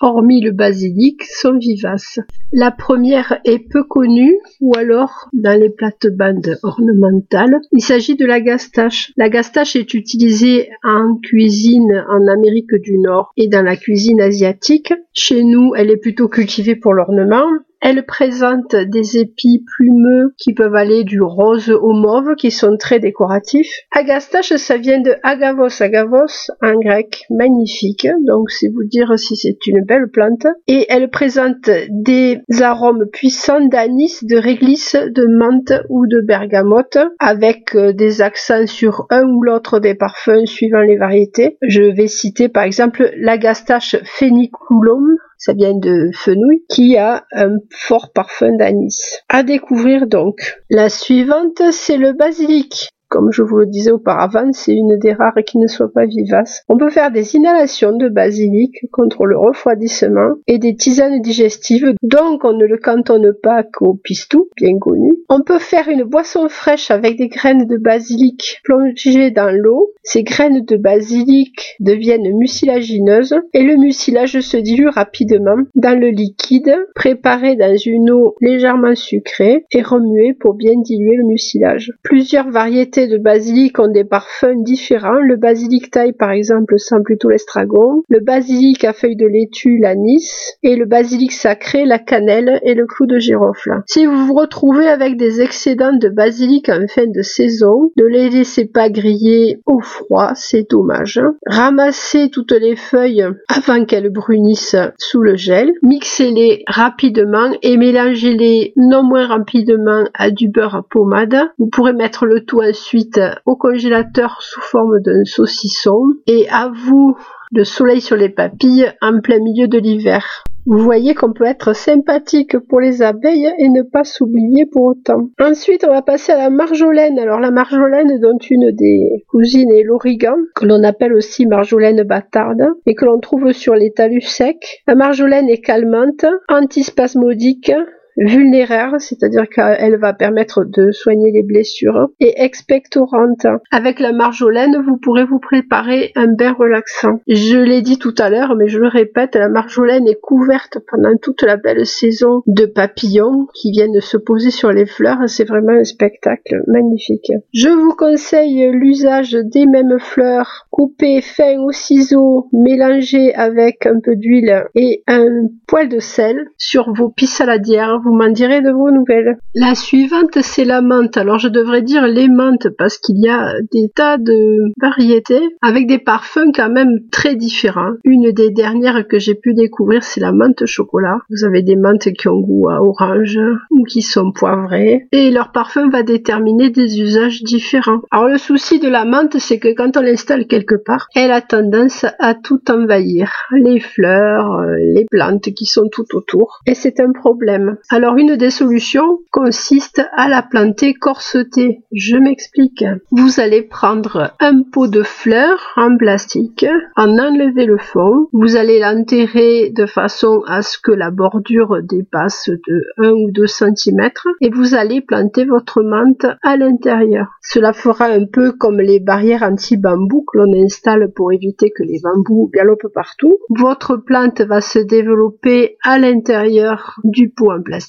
hormis 0.00 0.40
le 0.40 0.52
basilic, 0.52 1.24
sont 1.24 1.58
vivaces. 1.58 2.20
La 2.52 2.70
première 2.70 3.40
est 3.44 3.58
peu 3.68 3.82
connue, 3.82 4.38
ou 4.60 4.72
alors 4.76 5.28
dans 5.32 5.58
les 5.58 5.70
plates-bandes 5.70 6.56
ornementales. 6.62 7.60
Il 7.72 7.82
s'agit 7.82 8.14
de 8.14 8.24
la 8.24 8.40
gastache. 8.40 9.12
La 9.16 9.28
gastache 9.28 9.74
est 9.74 9.92
utilisée 9.94 10.70
en 10.84 11.16
cuisine 11.16 12.04
en 12.08 12.28
Amérique 12.28 12.74
du 12.80 12.98
Nord 12.98 13.32
et 13.36 13.48
dans 13.48 13.62
la 13.62 13.76
cuisine 13.76 14.20
asiatique. 14.20 14.94
Chez 15.12 15.42
nous, 15.42 15.72
elle 15.74 15.90
est 15.90 15.96
plutôt 15.96 16.28
cultivée 16.28 16.76
pour 16.76 16.94
l'ornement. 16.94 17.46
Elle 17.80 18.04
présente 18.04 18.74
des 18.74 19.18
épis 19.18 19.64
plumeux 19.76 20.34
qui 20.38 20.54
peuvent 20.54 20.74
aller 20.74 21.04
du 21.04 21.20
rose 21.20 21.70
au 21.70 21.92
mauve, 21.92 22.34
qui 22.36 22.50
sont 22.50 22.76
très 22.76 22.98
décoratifs. 22.98 23.70
Agastache, 23.92 24.56
ça 24.56 24.76
vient 24.76 25.00
de 25.00 25.14
agavos, 25.22 25.82
agavos 25.82 26.50
en 26.62 26.78
grec, 26.78 27.24
magnifique, 27.30 28.08
donc 28.26 28.50
c'est 28.50 28.68
vous 28.68 28.84
dire 28.84 29.18
si 29.18 29.36
c'est 29.36 29.66
une 29.66 29.84
belle 29.84 30.08
plante. 30.10 30.46
Et 30.66 30.86
elle 30.88 31.10
présente 31.10 31.70
des 31.90 32.40
arômes 32.60 33.06
puissants 33.12 33.64
d'anis, 33.66 34.18
de 34.22 34.36
réglisse, 34.36 34.96
de 34.96 35.26
menthe 35.26 35.72
ou 35.88 36.06
de 36.06 36.20
bergamote, 36.20 36.98
avec 37.18 37.74
euh, 37.74 37.92
des 37.92 38.22
accents 38.22 38.66
sur 38.66 39.06
un 39.10 39.24
ou 39.24 39.42
l'autre 39.42 39.78
des 39.80 39.94
parfums 39.94 40.46
suivant 40.46 40.80
les 40.80 40.96
variétés. 40.96 41.58
Je 41.62 41.82
vais 41.82 42.08
citer 42.08 42.48
par 42.48 42.64
exemple 42.64 43.10
l'agastache 43.16 43.96
pheniculum, 44.04 45.16
ça 45.38 45.52
vient 45.52 45.74
de 45.74 46.10
fenouil, 46.14 46.64
qui 46.68 46.96
a 46.96 47.24
un 47.32 47.56
fort 47.70 48.12
parfum 48.12 48.56
d'anis. 48.56 48.98
À 49.28 49.42
découvrir 49.42 50.06
donc. 50.06 50.58
La 50.70 50.88
suivante, 50.88 51.62
c'est 51.72 51.98
le 51.98 52.12
basilic. 52.12 52.90
Comme 53.16 53.32
je 53.32 53.40
vous 53.40 53.56
le 53.56 53.64
disais 53.64 53.92
auparavant, 53.92 54.52
c'est 54.52 54.74
une 54.74 54.98
des 54.98 55.14
rares 55.14 55.42
qui 55.46 55.56
ne 55.56 55.68
soit 55.68 55.90
pas 55.90 56.04
vivace. 56.04 56.62
On 56.68 56.76
peut 56.76 56.90
faire 56.90 57.10
des 57.10 57.34
inhalations 57.34 57.96
de 57.96 58.10
basilic 58.10 58.90
contre 58.92 59.24
le 59.24 59.38
refroidissement 59.38 60.34
et 60.46 60.58
des 60.58 60.76
tisanes 60.76 61.22
digestives, 61.22 61.94
donc 62.02 62.44
on 62.44 62.52
ne 62.52 62.66
le 62.66 62.76
cantonne 62.76 63.32
pas 63.32 63.62
qu'au 63.62 63.94
pistou, 63.94 64.50
bien 64.54 64.78
connu. 64.78 65.14
On 65.30 65.40
peut 65.40 65.58
faire 65.58 65.88
une 65.88 66.04
boisson 66.04 66.50
fraîche 66.50 66.90
avec 66.90 67.16
des 67.16 67.28
graines 67.28 67.64
de 67.64 67.78
basilic 67.78 68.60
plongées 68.64 69.30
dans 69.30 69.50
l'eau. 69.50 69.94
Ces 70.02 70.22
graines 70.22 70.66
de 70.66 70.76
basilic 70.76 71.76
deviennent 71.80 72.36
mucilagineuses 72.36 73.34
et 73.54 73.62
le 73.62 73.76
mucilage 73.76 74.40
se 74.40 74.58
dilue 74.58 74.88
rapidement 74.88 75.56
dans 75.74 75.98
le 75.98 76.10
liquide 76.10 76.76
préparé 76.94 77.56
dans 77.56 77.76
une 77.78 78.10
eau 78.10 78.34
légèrement 78.42 78.94
sucrée 78.94 79.64
et 79.72 79.82
remué 79.82 80.34
pour 80.34 80.52
bien 80.52 80.74
diluer 80.76 81.16
le 81.16 81.24
mucilage. 81.24 81.92
Plusieurs 82.02 82.50
variétés 82.50 83.05
de 83.06 83.18
basilic 83.18 83.78
ont 83.78 83.88
des 83.88 84.04
parfums 84.04 84.62
différents. 84.62 85.20
Le 85.20 85.36
basilic 85.36 85.90
taille 85.90 86.12
par 86.12 86.30
exemple 86.30 86.78
sent 86.78 87.02
plutôt 87.04 87.28
l'estragon, 87.28 88.02
le 88.08 88.20
basilic 88.20 88.84
à 88.84 88.92
feuilles 88.92 89.16
de 89.16 89.26
laitue 89.26 89.78
l'anis 89.78 90.56
et 90.62 90.76
le 90.76 90.86
basilic 90.86 91.32
sacré 91.32 91.84
la 91.84 91.98
cannelle 91.98 92.60
et 92.62 92.74
le 92.74 92.86
clou 92.86 93.06
de 93.06 93.18
girofle. 93.18 93.82
Si 93.86 94.06
vous 94.06 94.26
vous 94.26 94.34
retrouvez 94.34 94.88
avec 94.88 95.16
des 95.16 95.40
excédents 95.40 95.96
de 95.96 96.08
basilic 96.08 96.68
en 96.68 96.86
fin 96.88 97.06
de 97.06 97.22
saison, 97.22 97.90
ne 97.96 98.04
les 98.04 98.30
laissez 98.30 98.66
pas 98.66 98.90
griller 98.90 99.58
au 99.66 99.80
froid, 99.80 100.32
c'est 100.34 100.70
dommage. 100.70 101.20
Ramassez 101.46 102.30
toutes 102.30 102.52
les 102.52 102.76
feuilles 102.76 103.26
avant 103.48 103.84
qu'elles 103.84 104.10
brunissent 104.10 104.76
sous 104.98 105.20
le 105.20 105.36
gel, 105.36 105.72
mixez-les 105.82 106.64
rapidement 106.66 107.50
et 107.62 107.76
mélangez-les 107.76 108.72
non 108.76 109.02
moins 109.02 109.26
rapidement 109.26 110.04
à 110.14 110.30
du 110.30 110.48
beurre 110.48 110.76
à 110.76 110.82
pommade. 110.82 111.36
Vous 111.58 111.68
pourrez 111.68 111.92
mettre 111.92 112.26
le 112.26 112.44
tout 112.44 112.60
ensuite 112.86 113.20
au 113.46 113.56
congélateur 113.56 114.40
sous 114.42 114.60
forme 114.60 115.00
d'un 115.00 115.24
saucisson 115.24 116.02
et 116.28 116.48
à 116.50 116.70
vous 116.72 117.16
le 117.50 117.64
soleil 117.64 118.00
sur 118.00 118.14
les 118.14 118.28
papilles 118.28 118.92
en 119.02 119.18
plein 119.20 119.40
milieu 119.40 119.66
de 119.66 119.78
l'hiver. 119.78 120.44
Vous 120.66 120.78
voyez 120.78 121.14
qu'on 121.14 121.32
peut 121.32 121.46
être 121.46 121.74
sympathique 121.74 122.58
pour 122.58 122.80
les 122.80 123.02
abeilles 123.02 123.52
et 123.58 123.68
ne 123.68 123.82
pas 123.82 124.04
s'oublier 124.04 124.66
pour 124.66 124.84
autant. 124.84 125.28
Ensuite, 125.40 125.84
on 125.84 125.92
va 125.92 126.02
passer 126.02 126.32
à 126.32 126.38
la 126.38 126.50
marjolaine. 126.50 127.18
Alors 127.18 127.40
la 127.40 127.52
marjolaine 127.52 128.20
dont 128.20 128.38
une 128.38 128.70
des 128.72 129.24
cousines 129.28 129.70
est 129.70 129.84
l'origan, 129.84 130.36
que 130.54 130.66
l'on 130.66 130.82
appelle 130.84 131.14
aussi 131.14 131.46
marjolaine 131.46 132.02
bâtarde 132.04 132.64
et 132.84 132.94
que 132.94 133.04
l'on 133.04 133.18
trouve 133.20 133.52
sur 133.52 133.74
les 133.74 133.92
talus 133.92 134.22
secs. 134.22 134.82
La 134.86 134.94
marjolaine 134.94 135.48
est 135.48 135.60
calmante, 135.60 136.24
antispasmodique, 136.48 137.72
vulnéraire, 138.16 138.94
c'est-à-dire 138.98 139.48
qu'elle 139.48 139.96
va 139.98 140.12
permettre 140.12 140.64
de 140.64 140.90
soigner 140.90 141.30
les 141.32 141.42
blessures, 141.42 142.08
et 142.20 142.34
expectorante. 142.42 143.46
Avec 143.70 144.00
la 144.00 144.12
marjolaine, 144.12 144.82
vous 144.86 144.96
pourrez 144.96 145.24
vous 145.24 145.38
préparer 145.38 146.12
un 146.16 146.28
bain 146.28 146.52
relaxant. 146.52 147.20
Je 147.26 147.58
l'ai 147.58 147.82
dit 147.82 147.98
tout 147.98 148.14
à 148.18 148.30
l'heure, 148.30 148.54
mais 148.56 148.68
je 148.68 148.78
le 148.78 148.88
répète, 148.88 149.34
la 149.34 149.48
marjolaine 149.48 150.08
est 150.08 150.20
couverte 150.20 150.78
pendant 150.90 151.16
toute 151.20 151.42
la 151.42 151.56
belle 151.56 151.86
saison 151.86 152.42
de 152.46 152.66
papillons 152.66 153.46
qui 153.54 153.70
viennent 153.70 154.00
se 154.00 154.16
poser 154.16 154.50
sur 154.50 154.72
les 154.72 154.86
fleurs. 154.86 155.18
C'est 155.26 155.48
vraiment 155.48 155.72
un 155.72 155.84
spectacle 155.84 156.62
magnifique. 156.66 157.32
Je 157.52 157.68
vous 157.68 157.94
conseille 157.94 158.70
l'usage 158.72 159.32
des 159.32 159.66
mêmes 159.66 159.98
fleurs 159.98 160.66
coupées 160.70 161.20
fin 161.20 161.58
au 161.58 161.72
ciseau, 161.72 162.48
mélangées 162.52 163.34
avec 163.34 163.86
un 163.86 164.00
peu 164.00 164.16
d'huile 164.16 164.64
et 164.74 165.02
un 165.06 165.48
poil 165.66 165.88
de 165.88 165.98
sel 165.98 166.46
sur 166.56 166.92
vos 166.92 167.12
saladières. 167.26 168.00
Vous 168.06 168.14
m'en 168.14 168.28
direz 168.28 168.62
de 168.62 168.70
vos 168.70 168.92
nouvelles. 168.92 169.36
La 169.52 169.74
suivante, 169.74 170.38
c'est 170.40 170.64
la 170.64 170.80
menthe. 170.80 171.16
Alors 171.16 171.40
je 171.40 171.48
devrais 171.48 171.82
dire 171.82 172.06
les 172.06 172.28
menthes 172.28 172.68
parce 172.78 172.98
qu'il 172.98 173.18
y 173.18 173.28
a 173.28 173.54
des 173.72 173.90
tas 173.92 174.16
de 174.16 174.58
variétés 174.80 175.40
avec 175.60 175.88
des 175.88 175.98
parfums 175.98 176.52
quand 176.54 176.70
même 176.70 177.00
très 177.10 177.34
différents. 177.34 177.94
Une 178.04 178.30
des 178.30 178.50
dernières 178.52 179.08
que 179.08 179.18
j'ai 179.18 179.34
pu 179.34 179.54
découvrir, 179.54 180.04
c'est 180.04 180.20
la 180.20 180.30
menthe 180.30 180.66
chocolat. 180.66 181.18
Vous 181.30 181.44
avez 181.44 181.62
des 181.62 181.74
menthes 181.74 182.12
qui 182.12 182.28
ont 182.28 182.38
goût 182.38 182.68
à 182.68 182.80
orange 182.80 183.40
ou 183.72 183.82
qui 183.82 184.02
sont 184.02 184.30
poivrées 184.30 185.08
et 185.10 185.32
leur 185.32 185.50
parfum 185.50 185.88
va 185.90 186.04
déterminer 186.04 186.70
des 186.70 187.00
usages 187.00 187.42
différents. 187.42 188.02
Alors 188.12 188.28
le 188.28 188.38
souci 188.38 188.78
de 188.78 188.88
la 188.88 189.04
menthe, 189.04 189.38
c'est 189.40 189.58
que 189.58 189.74
quand 189.74 189.96
on 189.96 190.00
l'installe 190.02 190.46
quelque 190.46 190.76
part, 190.76 191.08
elle 191.16 191.32
a 191.32 191.40
tendance 191.40 192.06
à 192.20 192.36
tout 192.36 192.60
envahir. 192.70 193.32
Les 193.50 193.80
fleurs, 193.80 194.52
euh, 194.60 194.76
les 194.94 195.06
plantes 195.10 195.52
qui 195.56 195.66
sont 195.66 195.88
tout 195.90 196.06
autour. 196.14 196.60
Et 196.66 196.74
c'est 196.74 197.00
un 197.00 197.10
problème. 197.10 197.78
Alors 197.96 198.18
une 198.18 198.36
des 198.36 198.50
solutions 198.50 199.20
consiste 199.30 200.02
à 200.14 200.28
la 200.28 200.42
planter 200.42 200.92
corsetée. 200.92 201.80
Je 201.92 202.18
m'explique. 202.18 202.84
Vous 203.10 203.40
allez 203.40 203.62
prendre 203.62 204.34
un 204.38 204.64
pot 204.70 204.86
de 204.86 205.02
fleurs 205.02 205.72
en 205.76 205.96
plastique, 205.96 206.66
en 206.96 207.18
enlever 207.18 207.64
le 207.64 207.78
fond. 207.78 208.28
Vous 208.34 208.56
allez 208.56 208.80
l'enterrer 208.80 209.70
de 209.70 209.86
façon 209.86 210.42
à 210.46 210.60
ce 210.60 210.76
que 210.78 210.92
la 210.92 211.10
bordure 211.10 211.78
dépasse 211.82 212.50
de 212.50 212.84
1 212.98 213.12
ou 213.12 213.30
2 213.30 213.46
cm 213.46 214.10
et 214.42 214.50
vous 214.50 214.74
allez 214.74 215.00
planter 215.00 215.46
votre 215.46 215.82
menthe 215.82 216.26
à 216.42 216.58
l'intérieur. 216.58 217.28
Cela 217.40 217.72
fera 217.72 218.08
un 218.08 218.26
peu 218.30 218.52
comme 218.52 218.78
les 218.78 219.00
barrières 219.00 219.42
anti-bambou 219.42 220.26
que 220.30 220.36
l'on 220.36 220.62
installe 220.62 221.12
pour 221.16 221.32
éviter 221.32 221.70
que 221.70 221.82
les 221.82 222.00
bambous 222.02 222.50
galopent 222.52 222.92
partout. 222.92 223.38
Votre 223.48 223.96
plante 223.96 224.42
va 224.42 224.60
se 224.60 224.80
développer 224.80 225.78
à 225.82 225.98
l'intérieur 225.98 226.96
du 227.02 227.30
pot 227.30 227.50
en 227.50 227.62
plastique. 227.62 227.85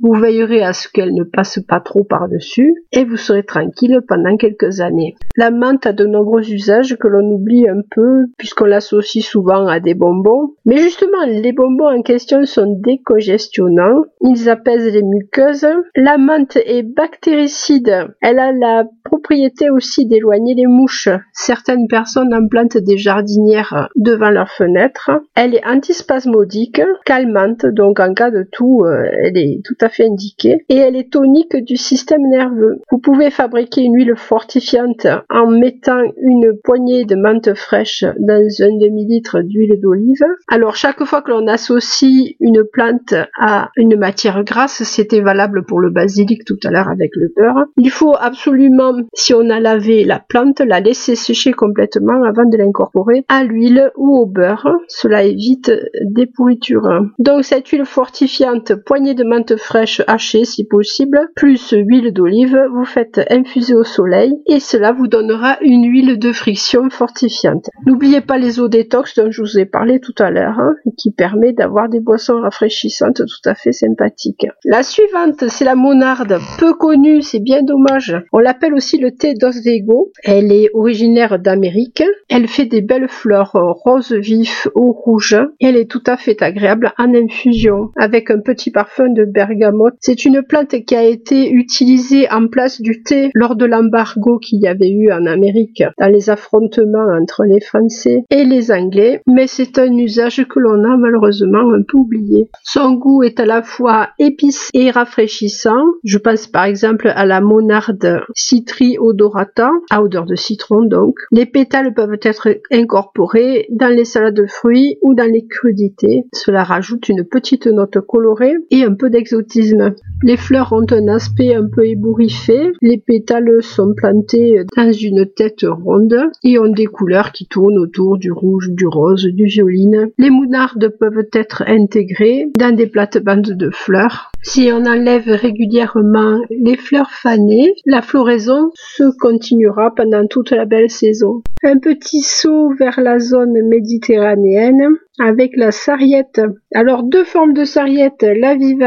Vous 0.00 0.14
veillerez 0.14 0.62
à 0.62 0.72
ce 0.72 0.88
qu'elle 0.88 1.14
ne 1.14 1.24
passe 1.24 1.58
pas 1.66 1.80
trop 1.80 2.04
par-dessus 2.04 2.74
et 2.92 3.04
vous 3.04 3.16
serez 3.16 3.44
tranquille 3.44 4.00
pendant 4.06 4.36
quelques 4.36 4.80
années. 4.80 5.14
La 5.36 5.50
menthe 5.50 5.86
a 5.86 5.92
de 5.92 6.06
nombreux 6.06 6.50
usages 6.50 6.96
que 6.96 7.08
l'on 7.08 7.30
oublie 7.30 7.68
un 7.68 7.82
peu 7.90 8.26
puisqu'on 8.38 8.64
l'associe 8.64 9.24
souvent 9.24 9.66
à 9.66 9.80
des 9.80 9.94
bonbons. 9.94 10.54
Mais 10.64 10.78
justement, 10.78 11.24
les 11.26 11.52
bonbons 11.52 11.88
en 11.88 12.02
question 12.02 12.44
sont 12.44 12.80
décongestionnants. 12.80 14.04
Ils 14.22 14.48
apaisent 14.48 14.92
les 14.92 15.02
muqueuses. 15.02 15.66
La 15.94 16.18
menthe 16.18 16.56
est 16.56 16.82
bactéricide. 16.82 18.08
Elle 18.20 18.38
a 18.38 18.52
la 18.52 18.84
propriété 19.04 19.70
aussi 19.70 20.06
d'éloigner 20.06 20.54
les 20.54 20.66
mouches. 20.66 21.08
Certaines 21.32 21.86
personnes 21.88 22.34
en 22.34 22.46
plantent 22.46 22.78
des 22.78 22.96
jardinières 22.96 23.88
devant 23.96 24.30
leurs 24.30 24.50
fenêtres. 24.50 25.10
Elle 25.34 25.54
est 25.54 25.66
antispasmodique, 25.66 26.82
calmante, 27.04 27.66
donc 27.66 28.00
en 28.00 28.14
cas 28.14 28.30
de 28.30 28.46
tout, 28.50 28.82
euh, 28.84 29.23
elle 29.24 29.38
est 29.38 29.60
tout 29.64 29.76
à 29.80 29.88
fait 29.88 30.04
indiquée. 30.04 30.64
Et 30.68 30.76
elle 30.76 30.96
est 30.96 31.10
tonique 31.10 31.56
du 31.56 31.76
système 31.76 32.28
nerveux. 32.28 32.80
Vous 32.90 32.98
pouvez 32.98 33.30
fabriquer 33.30 33.82
une 33.82 33.96
huile 33.96 34.14
fortifiante 34.16 35.06
en 35.30 35.46
mettant 35.46 36.02
une 36.20 36.52
poignée 36.62 37.04
de 37.04 37.16
menthe 37.16 37.54
fraîche 37.54 38.04
dans 38.18 38.46
un 38.60 38.78
demi-litre 38.78 39.40
d'huile 39.42 39.80
d'olive. 39.80 40.24
Alors 40.48 40.76
chaque 40.76 41.02
fois 41.04 41.22
que 41.22 41.30
l'on 41.30 41.46
associe 41.46 42.34
une 42.40 42.64
plante 42.64 43.14
à 43.38 43.70
une 43.76 43.96
matière 43.96 44.44
grasse, 44.44 44.82
c'était 44.82 45.20
valable 45.20 45.64
pour 45.64 45.80
le 45.80 45.90
basilic 45.90 46.44
tout 46.44 46.58
à 46.64 46.70
l'heure 46.70 46.88
avec 46.88 47.12
le 47.14 47.32
beurre. 47.36 47.64
Il 47.76 47.90
faut 47.90 48.14
absolument, 48.18 48.94
si 49.14 49.34
on 49.34 49.50
a 49.50 49.60
lavé 49.60 50.04
la 50.04 50.18
plante, 50.20 50.60
la 50.60 50.80
laisser 50.80 51.14
sécher 51.14 51.52
complètement 51.52 52.22
avant 52.22 52.44
de 52.44 52.56
l'incorporer 52.56 53.24
à 53.28 53.44
l'huile 53.44 53.90
ou 53.96 54.16
au 54.18 54.26
beurre. 54.26 54.68
Cela 54.88 55.24
évite 55.24 55.72
des 56.02 56.26
pourritures. 56.26 56.88
Donc 57.18 57.44
cette 57.44 57.68
huile 57.68 57.84
fortifiante, 57.84 58.74
poignée 58.84 59.13
de 59.14 59.24
menthe 59.24 59.56
fraîche 59.56 60.02
hachée 60.06 60.44
si 60.44 60.64
possible, 60.64 61.18
plus 61.34 61.70
huile 61.72 62.12
d'olive, 62.12 62.58
vous 62.72 62.84
faites 62.84 63.20
infuser 63.30 63.74
au 63.74 63.84
soleil 63.84 64.34
et 64.46 64.60
cela 64.60 64.92
vous 64.92 65.06
donnera 65.06 65.58
une 65.60 65.84
huile 65.90 66.18
de 66.18 66.32
friction 66.32 66.90
fortifiante. 66.90 67.68
N'oubliez 67.86 68.20
pas 68.20 68.38
les 68.38 68.60
eaux 68.60 68.68
détox 68.68 69.16
dont 69.16 69.30
je 69.30 69.42
vous 69.42 69.58
ai 69.58 69.66
parlé 69.66 70.00
tout 70.00 70.14
à 70.18 70.30
l'heure, 70.30 70.58
hein, 70.58 70.74
qui 70.98 71.10
permet 71.10 71.52
d'avoir 71.52 71.88
des 71.88 72.00
boissons 72.00 72.40
rafraîchissantes 72.40 73.22
tout 73.24 73.48
à 73.48 73.54
fait 73.54 73.72
sympathiques. 73.72 74.46
La 74.64 74.82
suivante, 74.82 75.48
c'est 75.48 75.64
la 75.64 75.74
monarde, 75.74 76.38
peu 76.58 76.74
connue, 76.74 77.22
c'est 77.22 77.40
bien 77.40 77.62
dommage. 77.62 78.16
On 78.32 78.38
l'appelle 78.38 78.74
aussi 78.74 78.98
le 78.98 79.12
thé 79.12 79.34
d'Oswego. 79.34 80.12
Elle 80.22 80.52
est 80.52 80.70
originaire 80.74 81.38
d'Amérique. 81.38 82.02
Elle 82.28 82.48
fait 82.48 82.66
des 82.66 82.82
belles 82.82 83.08
fleurs 83.08 83.52
rose 83.52 84.12
vif 84.12 84.68
ou 84.74 84.92
rouge. 84.92 85.36
Elle 85.60 85.76
est 85.76 85.90
tout 85.90 86.02
à 86.06 86.16
fait 86.16 86.42
agréable 86.42 86.92
en 86.98 87.14
infusion 87.14 87.90
avec 87.96 88.30
un 88.30 88.40
petit 88.40 88.70
parfum 88.70 89.03
de 89.08 89.24
bergamote. 89.24 89.94
C'est 90.00 90.24
une 90.24 90.42
plante 90.42 90.84
qui 90.84 90.94
a 90.94 91.04
été 91.04 91.50
utilisée 91.50 92.30
en 92.30 92.48
place 92.48 92.80
du 92.80 93.02
thé 93.02 93.30
lors 93.34 93.56
de 93.56 93.64
l'embargo 93.64 94.38
qu'il 94.38 94.60
y 94.60 94.66
avait 94.66 94.90
eu 94.90 95.12
en 95.12 95.26
Amérique 95.26 95.82
dans 95.98 96.08
les 96.08 96.30
affrontements 96.30 97.06
entre 97.20 97.44
les 97.44 97.60
Français 97.60 98.24
et 98.30 98.44
les 98.44 98.70
Anglais, 98.70 99.22
mais 99.26 99.46
c'est 99.46 99.78
un 99.78 99.92
usage 99.96 100.44
que 100.48 100.60
l'on 100.60 100.84
a 100.84 100.96
malheureusement 100.96 101.72
un 101.72 101.82
peu 101.82 101.98
oublié. 101.98 102.48
Son 102.62 102.92
goût 102.94 103.22
est 103.22 103.40
à 103.40 103.46
la 103.46 103.62
fois 103.62 104.08
épicé 104.18 104.70
et 104.74 104.90
rafraîchissant. 104.90 105.84
Je 106.04 106.18
pense 106.18 106.46
par 106.46 106.64
exemple 106.64 107.12
à 107.14 107.26
la 107.26 107.40
monarde 107.40 108.20
citri 108.34 108.96
odorata, 108.98 109.70
à 109.90 110.02
odeur 110.02 110.26
de 110.26 110.34
citron 110.34 110.82
donc. 110.82 111.16
Les 111.30 111.46
pétales 111.46 111.94
peuvent 111.94 112.18
être 112.22 112.48
incorporés 112.72 113.66
dans 113.70 113.94
les 113.94 114.04
salades 114.04 114.34
de 114.34 114.46
fruits 114.46 114.98
ou 115.02 115.14
dans 115.14 115.30
les 115.30 115.46
crudités. 115.46 116.24
Cela 116.32 116.64
rajoute 116.64 117.08
une 117.08 117.24
petite 117.24 117.66
note 117.66 117.98
colorée 118.00 118.54
et 118.70 118.84
un 118.84 118.93
peu 118.94 119.10
d'exotisme. 119.10 119.94
Les 120.22 120.36
fleurs 120.36 120.72
ont 120.72 120.86
un 120.90 121.08
aspect 121.08 121.54
un 121.54 121.66
peu 121.68 121.86
ébouriffé. 121.86 122.72
Les 122.80 122.98
pétales 122.98 123.62
sont 123.62 123.94
plantés 123.94 124.62
dans 124.76 124.92
une 124.92 125.26
tête 125.26 125.64
ronde 125.64 126.16
et 126.42 126.58
ont 126.58 126.72
des 126.72 126.86
couleurs 126.86 127.32
qui 127.32 127.46
tournent 127.46 127.78
autour 127.78 128.18
du 128.18 128.32
rouge, 128.32 128.70
du 128.70 128.86
rose, 128.86 129.24
du 129.24 129.44
violine. 129.44 130.10
Les 130.18 130.30
monardes 130.30 130.88
peuvent 130.98 131.28
être 131.32 131.62
intégrées 131.66 132.46
dans 132.58 132.74
des 132.74 132.86
plates-bandes 132.86 133.52
de 133.52 133.70
fleurs. 133.70 134.30
Si 134.42 134.70
on 134.72 134.84
enlève 134.84 135.26
régulièrement 135.26 136.38
les 136.50 136.76
fleurs 136.76 137.10
fanées, 137.10 137.74
la 137.86 138.02
floraison 138.02 138.70
se 138.74 139.04
continuera 139.18 139.94
pendant 139.94 140.26
toute 140.26 140.50
la 140.50 140.66
belle 140.66 140.90
saison. 140.90 141.42
Un 141.62 141.78
petit 141.78 142.20
saut 142.20 142.70
vers 142.78 143.00
la 143.00 143.18
zone 143.18 143.66
méditerranéenne 143.68 144.96
avec 145.18 145.52
la 145.56 145.70
sarriette. 145.70 146.42
Alors 146.74 147.04
deux 147.04 147.24
formes 147.24 147.54
de 147.54 147.64
sarriette, 147.64 148.22
la 148.22 148.54
vivace 148.54 148.83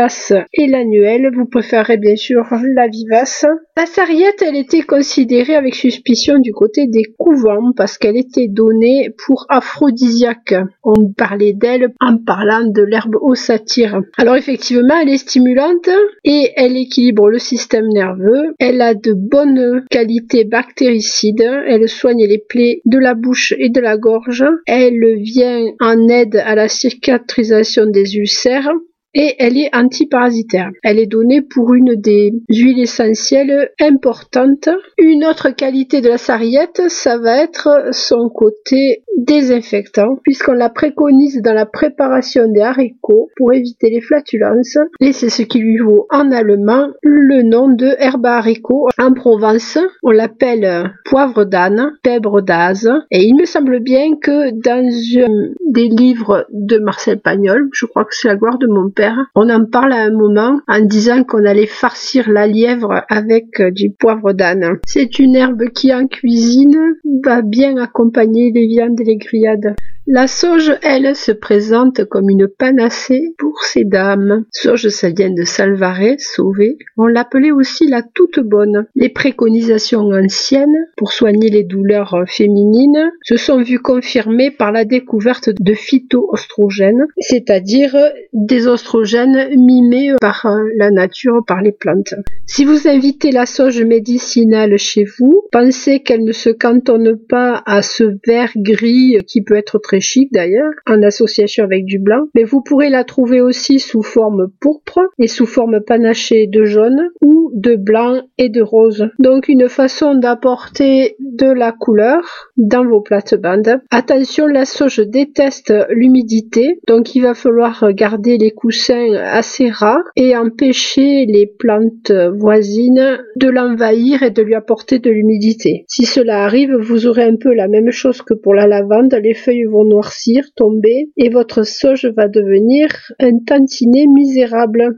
et 0.54 0.68
l'annuelle. 0.68 1.30
Vous 1.34 1.46
préférez 1.46 1.98
bien 1.98 2.16
sûr 2.16 2.46
la 2.76 2.88
vivace. 2.88 3.46
La 3.76 3.86
sarriette, 3.86 4.42
elle 4.42 4.56
était 4.56 4.82
considérée 4.82 5.56
avec 5.56 5.76
suspicion 5.76 6.40
du 6.40 6.52
côté 6.52 6.88
des 6.88 7.04
couvents 7.18 7.72
parce 7.76 7.98
qu'elle 7.98 8.18
était 8.18 8.48
donnée 8.48 9.12
pour 9.26 9.46
aphrodisiaque. 9.50 10.56
On 10.84 11.12
parlait 11.16 11.54
d'elle 11.54 11.94
en 12.00 12.18
parlant 12.18 12.66
de 12.66 12.82
l'herbe 12.82 13.16
ossatyre. 13.22 14.02
Alors 14.18 14.36
effectivement, 14.36 15.00
elle 15.02 15.10
est 15.10 15.18
stimulante 15.18 15.90
et 16.24 16.52
elle 16.56 16.78
équilibre 16.78 17.30
le 17.30 17.40
système 17.40 17.88
nerveux. 17.88 18.54
Elle 18.60 18.82
a 18.82 18.94
de 18.94 19.14
bonnes 19.14 19.86
qualités 19.90 20.44
bactéricides. 20.44 21.42
Elle 21.68 21.90
soigne 21.90 22.26
les 22.28 22.44
plaies 22.50 22.82
de 22.86 22.98
la 22.98 23.14
bouche 23.14 23.54
et 23.58 23.70
de 23.70 23.80
la 23.80 23.98
gorge. 23.98 24.46
Elle 24.66 25.18
vient 25.20 25.66
en 25.80 26.08
aide 26.08 26.36
à 26.46 26.56
la 26.56 26.68
cicatrisation 26.68 27.86
des 27.86 28.18
ulcères 28.18 28.72
et 29.14 29.36
elle 29.40 29.58
est 29.58 29.76
antiparasitaire. 29.76 30.70
Elle 30.84 31.00
est 31.00 31.08
donnée 31.08 31.42
pour 31.42 31.74
une 31.74 31.96
des 31.96 32.34
huiles 32.50 32.80
essentielles 32.80 33.72
importantes. 33.80 34.70
Une 34.98 35.26
autre 35.26 35.50
qualité 35.50 36.02
de 36.02 36.10
la 36.10 36.18
sarriette, 36.18 36.82
ça 36.90 37.18
va 37.18 37.38
être 37.38 37.90
son 37.92 38.30
côté 38.30 39.04
désinfectant, 39.18 40.20
puisqu'on 40.24 40.54
la 40.54 40.70
préconise 40.70 41.42
dans 41.42 41.54
la 41.54 41.66
préparation 41.66 42.48
des 42.48 42.62
haricots 42.62 43.30
pour 43.36 43.54
éviter 43.54 43.90
les 43.90 44.02
flatulences, 44.02 44.78
et 45.00 45.12
c'est 45.12 45.30
ce 45.30 45.42
qui 45.42 45.60
lui 45.60 45.80
vaut 45.80 46.08
en 46.12 46.32
allemand 46.32 46.88
le 47.02 47.42
nom 47.42 47.70
de 47.70 47.96
herbe 47.98 48.26
haricot. 48.26 48.88
En 49.00 49.14
Provence, 49.14 49.80
on 50.04 50.12
l'appelle 50.12 50.94
poivre 51.06 51.46
d'âne, 51.46 51.94
pèbre 52.04 52.42
d'az, 52.42 52.88
et 53.12 53.24
il 53.24 53.36
me 53.36 53.46
semble 53.46 53.80
bien 53.80 54.16
que 54.22 54.52
dans 54.52 54.88
un 54.88 55.54
des 55.72 55.90
livres 55.90 56.46
de 56.52 56.78
Marcel 56.78 57.20
Pagnol, 57.20 57.70
je 57.74 57.86
crois 57.86 58.06
que 58.06 58.14
c'est 58.14 58.28
la 58.28 58.36
gloire 58.36 58.58
de 58.58 58.68
mon 58.68 58.90
On 59.36 59.50
en 59.50 59.66
parle 59.66 59.94
à 59.94 60.04
un 60.04 60.12
moment 60.12 60.60
en 60.68 60.80
disant 60.80 61.24
qu'on 61.24 61.46
allait 61.46 61.68
farcir 61.68 62.30
la 62.30 62.48
lièvre 62.48 63.04
avec 63.10 63.62
du 63.74 63.92
poivre 63.92 64.34
d'âne. 64.34 64.80
C'est 64.86 65.20
une 65.20 65.36
herbe 65.36 65.70
qui 65.74 65.94
en 65.94 66.08
cuisine 66.08 66.96
va 67.24 67.42
bien 67.42 67.78
accompagner 67.78 68.52
les 68.52 68.68
viandes 68.68 69.00
et 69.00 69.04
les 69.04 69.18
grillades. 69.18 69.76
La 70.10 70.28
sauge, 70.28 70.74
elle, 70.84 71.18
se 71.18 71.34
présente 71.34 72.06
comme 72.06 72.30
une 72.30 72.48
panacée 72.48 73.36
pour 73.38 73.62
ces 73.64 73.84
dames. 73.84 74.46
Sauge, 74.52 74.88
ça 74.88 75.10
vient 75.10 75.34
de 75.34 75.44
salvare, 75.44 76.16
sauver. 76.18 76.78
On 76.96 77.08
l'appelait 77.08 77.52
aussi 77.52 77.88
la 77.88 78.02
toute 78.02 78.40
bonne. 78.40 78.86
Les 78.96 79.10
préconisations 79.10 80.10
anciennes 80.12 80.88
pour 80.96 81.12
soigner 81.12 81.50
les 81.50 81.66
douleurs 81.66 82.24
féminines 82.26 83.12
se 83.22 83.36
sont 83.36 83.62
vues 83.62 83.82
confirmées 83.82 84.50
par 84.50 84.72
la 84.72 84.86
découverte 84.86 85.50
de 85.60 85.74
phytoestrogènes, 85.74 87.06
c'est-à-dire 87.20 87.94
des 88.32 88.66
oestrogènes 88.66 88.87
mimés 88.96 90.14
par 90.22 90.48
la 90.78 90.92
nature, 90.92 91.44
par 91.46 91.62
les 91.62 91.72
plantes. 91.72 92.14
Si 92.46 92.66
vous 92.66 92.88
invitez 92.88 93.32
la 93.32 93.46
sauge 93.46 93.82
médicinale 93.82 94.78
chez 94.78 95.04
vous, 95.04 95.44
pensez 95.52 96.02
qu'elle 96.02 96.24
ne 96.24 96.32
se 96.32 96.50
cantonne 96.50 97.18
pas 97.18 97.62
à 97.66 97.82
ce 97.82 98.04
vert 98.26 98.52
gris 98.56 99.18
qui 99.28 99.42
peut 99.42 99.56
être 99.56 99.80
très 99.80 100.00
chic 100.00 100.32
d'ailleurs, 100.32 100.72
en 100.88 101.04
association 101.04 101.64
avec 101.64 101.86
du 101.86 102.00
blanc, 102.00 102.28
mais 102.36 102.44
vous 102.44 102.62
pourrez 102.62 102.90
la 102.90 103.04
trouver 103.04 103.42
aussi 103.42 103.80
sous 103.80 104.04
forme 104.04 104.48
pourpre 104.60 105.02
et 105.20 105.28
sous 105.28 105.46
forme 105.46 105.82
panachée 105.82 106.48
de 106.48 106.64
jaune 106.64 107.10
ou 107.22 107.52
de 107.54 107.76
blanc 107.76 108.22
et 108.38 108.50
de 108.50 108.62
rose. 108.62 109.10
Donc 109.20 109.48
une 109.48 109.70
façon 109.70 110.16
d'apporter 110.16 111.16
de 111.20 111.48
la 111.52 111.72
couleur 111.72 112.52
dans 112.58 112.86
vos 112.86 113.02
plates-bandes. 113.02 113.82
Attention, 113.92 114.48
la 114.48 114.66
sauge 114.66 115.00
déteste 115.00 115.74
l'humidité, 115.90 116.80
donc 116.88 117.16
il 117.16 117.22
va 117.22 117.34
falloir 117.34 117.92
garder 117.94 118.38
les 118.38 118.52
assez 118.90 119.70
ras 119.70 120.00
et 120.16 120.36
empêcher 120.36 121.26
les 121.26 121.48
plantes 121.48 122.12
voisines 122.12 123.20
de 123.36 123.50
l'envahir 123.50 124.24
et 124.24 124.32
de 124.32 124.42
lui 124.42 124.56
apporter 124.56 125.00
de 125.00 125.10
l'humidité. 125.10 125.86
Si 125.88 126.06
cela 126.06 126.44
arrive, 126.44 126.76
vous 126.76 127.08
aurez 127.08 127.24
un 127.24 127.36
peu 127.36 127.54
la 127.54 127.68
même 127.68 127.92
chose 127.92 128.22
que 128.22 128.34
pour 128.34 128.54
la 128.54 128.68
lavande, 128.68 129.14
les 129.22 129.34
feuilles 129.34 129.66
vont 129.66 129.86
noircir, 129.86 130.46
tomber, 130.56 131.10
et 131.18 131.30
votre 131.30 131.64
sauge 131.64 132.06
va 132.16 132.28
devenir 132.28 132.90
un 133.20 133.40
tantinet 133.46 134.06
misérable. 134.08 134.98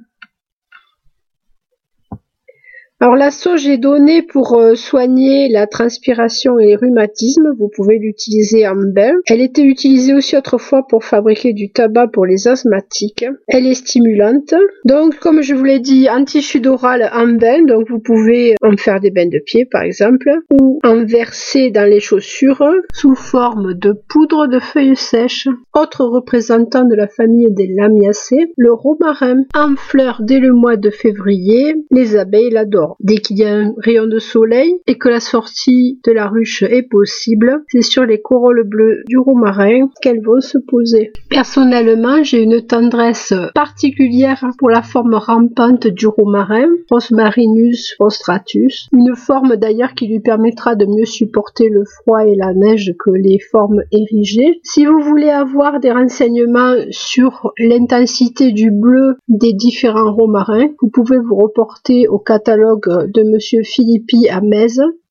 Alors 3.02 3.16
la 3.16 3.32
sauge 3.32 3.66
est 3.66 3.78
donnée 3.78 4.22
pour 4.22 4.58
euh, 4.58 4.76
soigner 4.76 5.48
la 5.48 5.68
transpiration 5.68 6.60
et 6.60 6.66
les 6.66 6.76
rhumatismes. 6.76 7.54
Vous 7.58 7.70
pouvez 7.74 7.98
l'utiliser 7.98 8.68
en 8.68 8.76
bain. 8.76 9.14
Elle 9.26 9.40
était 9.40 9.64
utilisée 9.64 10.14
aussi 10.14 10.36
autrefois 10.36 10.86
pour 10.86 11.06
fabriquer 11.06 11.54
du 11.54 11.72
tabac 11.72 12.08
pour 12.12 12.26
les 12.26 12.50
asthmatiques. 12.50 13.24
Elle 13.48 13.68
est 13.68 13.76
stimulante. 13.76 14.54
Donc 14.84 15.18
comme 15.20 15.42
je 15.42 15.56
vous 15.56 15.64
l'ai 15.64 15.80
dit, 15.80 16.10
antichudoral 16.10 17.10
en 17.14 17.30
bain. 17.30 17.64
Donc 17.64 17.90
vous 17.90 18.00
pouvez 18.00 18.56
en 18.62 18.76
faire 18.76 19.00
des 19.00 19.12
bains 19.12 19.30
de 19.30 19.40
pied 19.40 19.64
par 19.64 19.84
exemple 19.84 20.30
ou 20.52 20.80
en 20.84 21.06
verser 21.06 21.72
dans 21.72 21.90
les 21.90 22.02
chaussures 22.02 22.70
sous 22.94 23.16
forme 23.16 23.76
de 23.76 23.94
poudre 24.10 24.48
de 24.48 24.60
feuilles 24.60 24.98
sèches. 24.98 25.48
Autre 25.74 26.04
représentant 26.04 26.84
de 26.84 26.96
la 26.96 27.08
famille 27.08 27.48
des 27.52 27.68
lamiacées, 27.68 28.52
le 28.58 28.74
romarin. 28.74 29.44
En 29.56 29.78
fleurs 29.78 30.22
dès 30.22 30.40
le 30.40 30.52
mois 30.52 30.76
de 30.76 30.90
février, 30.90 31.76
les 31.92 32.18
abeilles 32.18 32.50
l'adorent. 32.50 32.89
Dès 33.00 33.16
qu'il 33.16 33.38
y 33.38 33.46
a 33.46 33.54
un 33.54 33.74
rayon 33.78 34.08
de 34.08 34.20
soleil 34.20 34.80
et 34.88 34.98
que 34.98 35.10
la 35.10 35.20
sortie 35.20 36.00
de 36.06 36.12
la 36.12 36.28
ruche 36.28 36.64
est 36.64 36.88
possible, 36.90 37.64
c'est 37.70 37.82
sur 37.82 38.06
les 38.06 38.22
corolles 38.22 38.64
bleues 38.68 39.04
du 39.08 39.18
romarin 39.18 39.90
qu'elles 40.02 40.24
vont 40.24 40.42
se 40.42 40.58
poser. 40.58 41.12
Personnellement, 41.30 42.24
j'ai 42.24 42.44
une 42.44 42.66
tendresse 42.66 43.34
particulière 43.54 44.46
pour 44.58 44.70
la 44.70 44.82
forme 44.82 45.16
rampante 45.16 45.88
du 45.88 46.08
romarin, 46.08 46.68
Rosmarinus 46.90 47.96
rostratus, 48.00 48.88
une 48.92 49.16
forme 49.16 49.56
d'ailleurs 49.56 49.94
qui 49.94 50.08
lui 50.08 50.20
permettra 50.20 50.76
de 50.76 50.86
mieux 50.86 51.06
supporter 51.06 51.70
le 51.70 51.84
froid 51.86 52.26
et 52.26 52.36
la 52.36 52.54
neige 52.54 52.94
que 53.04 53.12
les 53.12 53.40
formes 53.52 53.82
érigées. 53.92 54.60
Si 54.64 54.86
vous 54.86 55.00
voulez 55.00 55.30
avoir 55.30 55.80
des 55.80 55.92
renseignements 55.92 56.76
sur 56.92 57.52
l'intensité 57.58 58.52
du 58.52 58.72
bleu 58.72 59.18
des 59.28 59.54
différents 59.54 60.14
romarins, 60.14 60.68
vous 60.82 60.90
pouvez 60.90 61.18
vous 61.18 61.36
reporter 61.36 62.08
au 62.08 62.20
catalogue 62.20 62.79
de 62.88 63.24
Monsieur 63.32 63.62
Philippi 63.64 64.28
à 64.30 64.42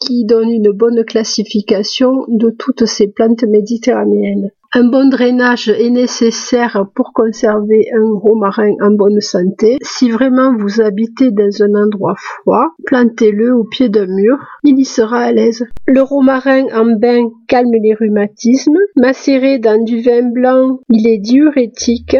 qui 0.00 0.24
donne 0.24 0.50
une 0.50 0.72
bonne 0.72 1.04
classification 1.04 2.24
de 2.28 2.50
toutes 2.50 2.86
ces 2.86 3.08
plantes 3.08 3.44
méditerranéennes. 3.44 4.50
Un 4.74 4.84
bon 4.84 5.08
drainage 5.08 5.70
est 5.70 5.88
nécessaire 5.88 6.84
pour 6.94 7.14
conserver 7.14 7.88
un 7.94 8.18
romarin 8.18 8.72
en 8.82 8.90
bonne 8.90 9.20
santé. 9.22 9.78
Si 9.80 10.10
vraiment 10.10 10.54
vous 10.54 10.82
habitez 10.82 11.30
dans 11.30 11.62
un 11.62 11.74
endroit 11.74 12.16
froid, 12.16 12.66
plantez-le 12.84 13.54
au 13.54 13.64
pied 13.64 13.88
d'un 13.88 14.06
mur, 14.06 14.36
il 14.64 14.78
y 14.78 14.84
sera 14.84 15.20
à 15.20 15.32
l'aise. 15.32 15.64
Le 15.86 16.02
romarin 16.02 16.66
en 16.74 16.98
bain 16.98 17.30
calme 17.46 17.72
les 17.82 17.94
rhumatismes. 17.94 18.76
Macéré 18.96 19.58
dans 19.58 19.82
du 19.82 20.02
vin 20.02 20.30
blanc, 20.30 20.80
il 20.90 21.06
est 21.06 21.18
diurétique. 21.18 22.16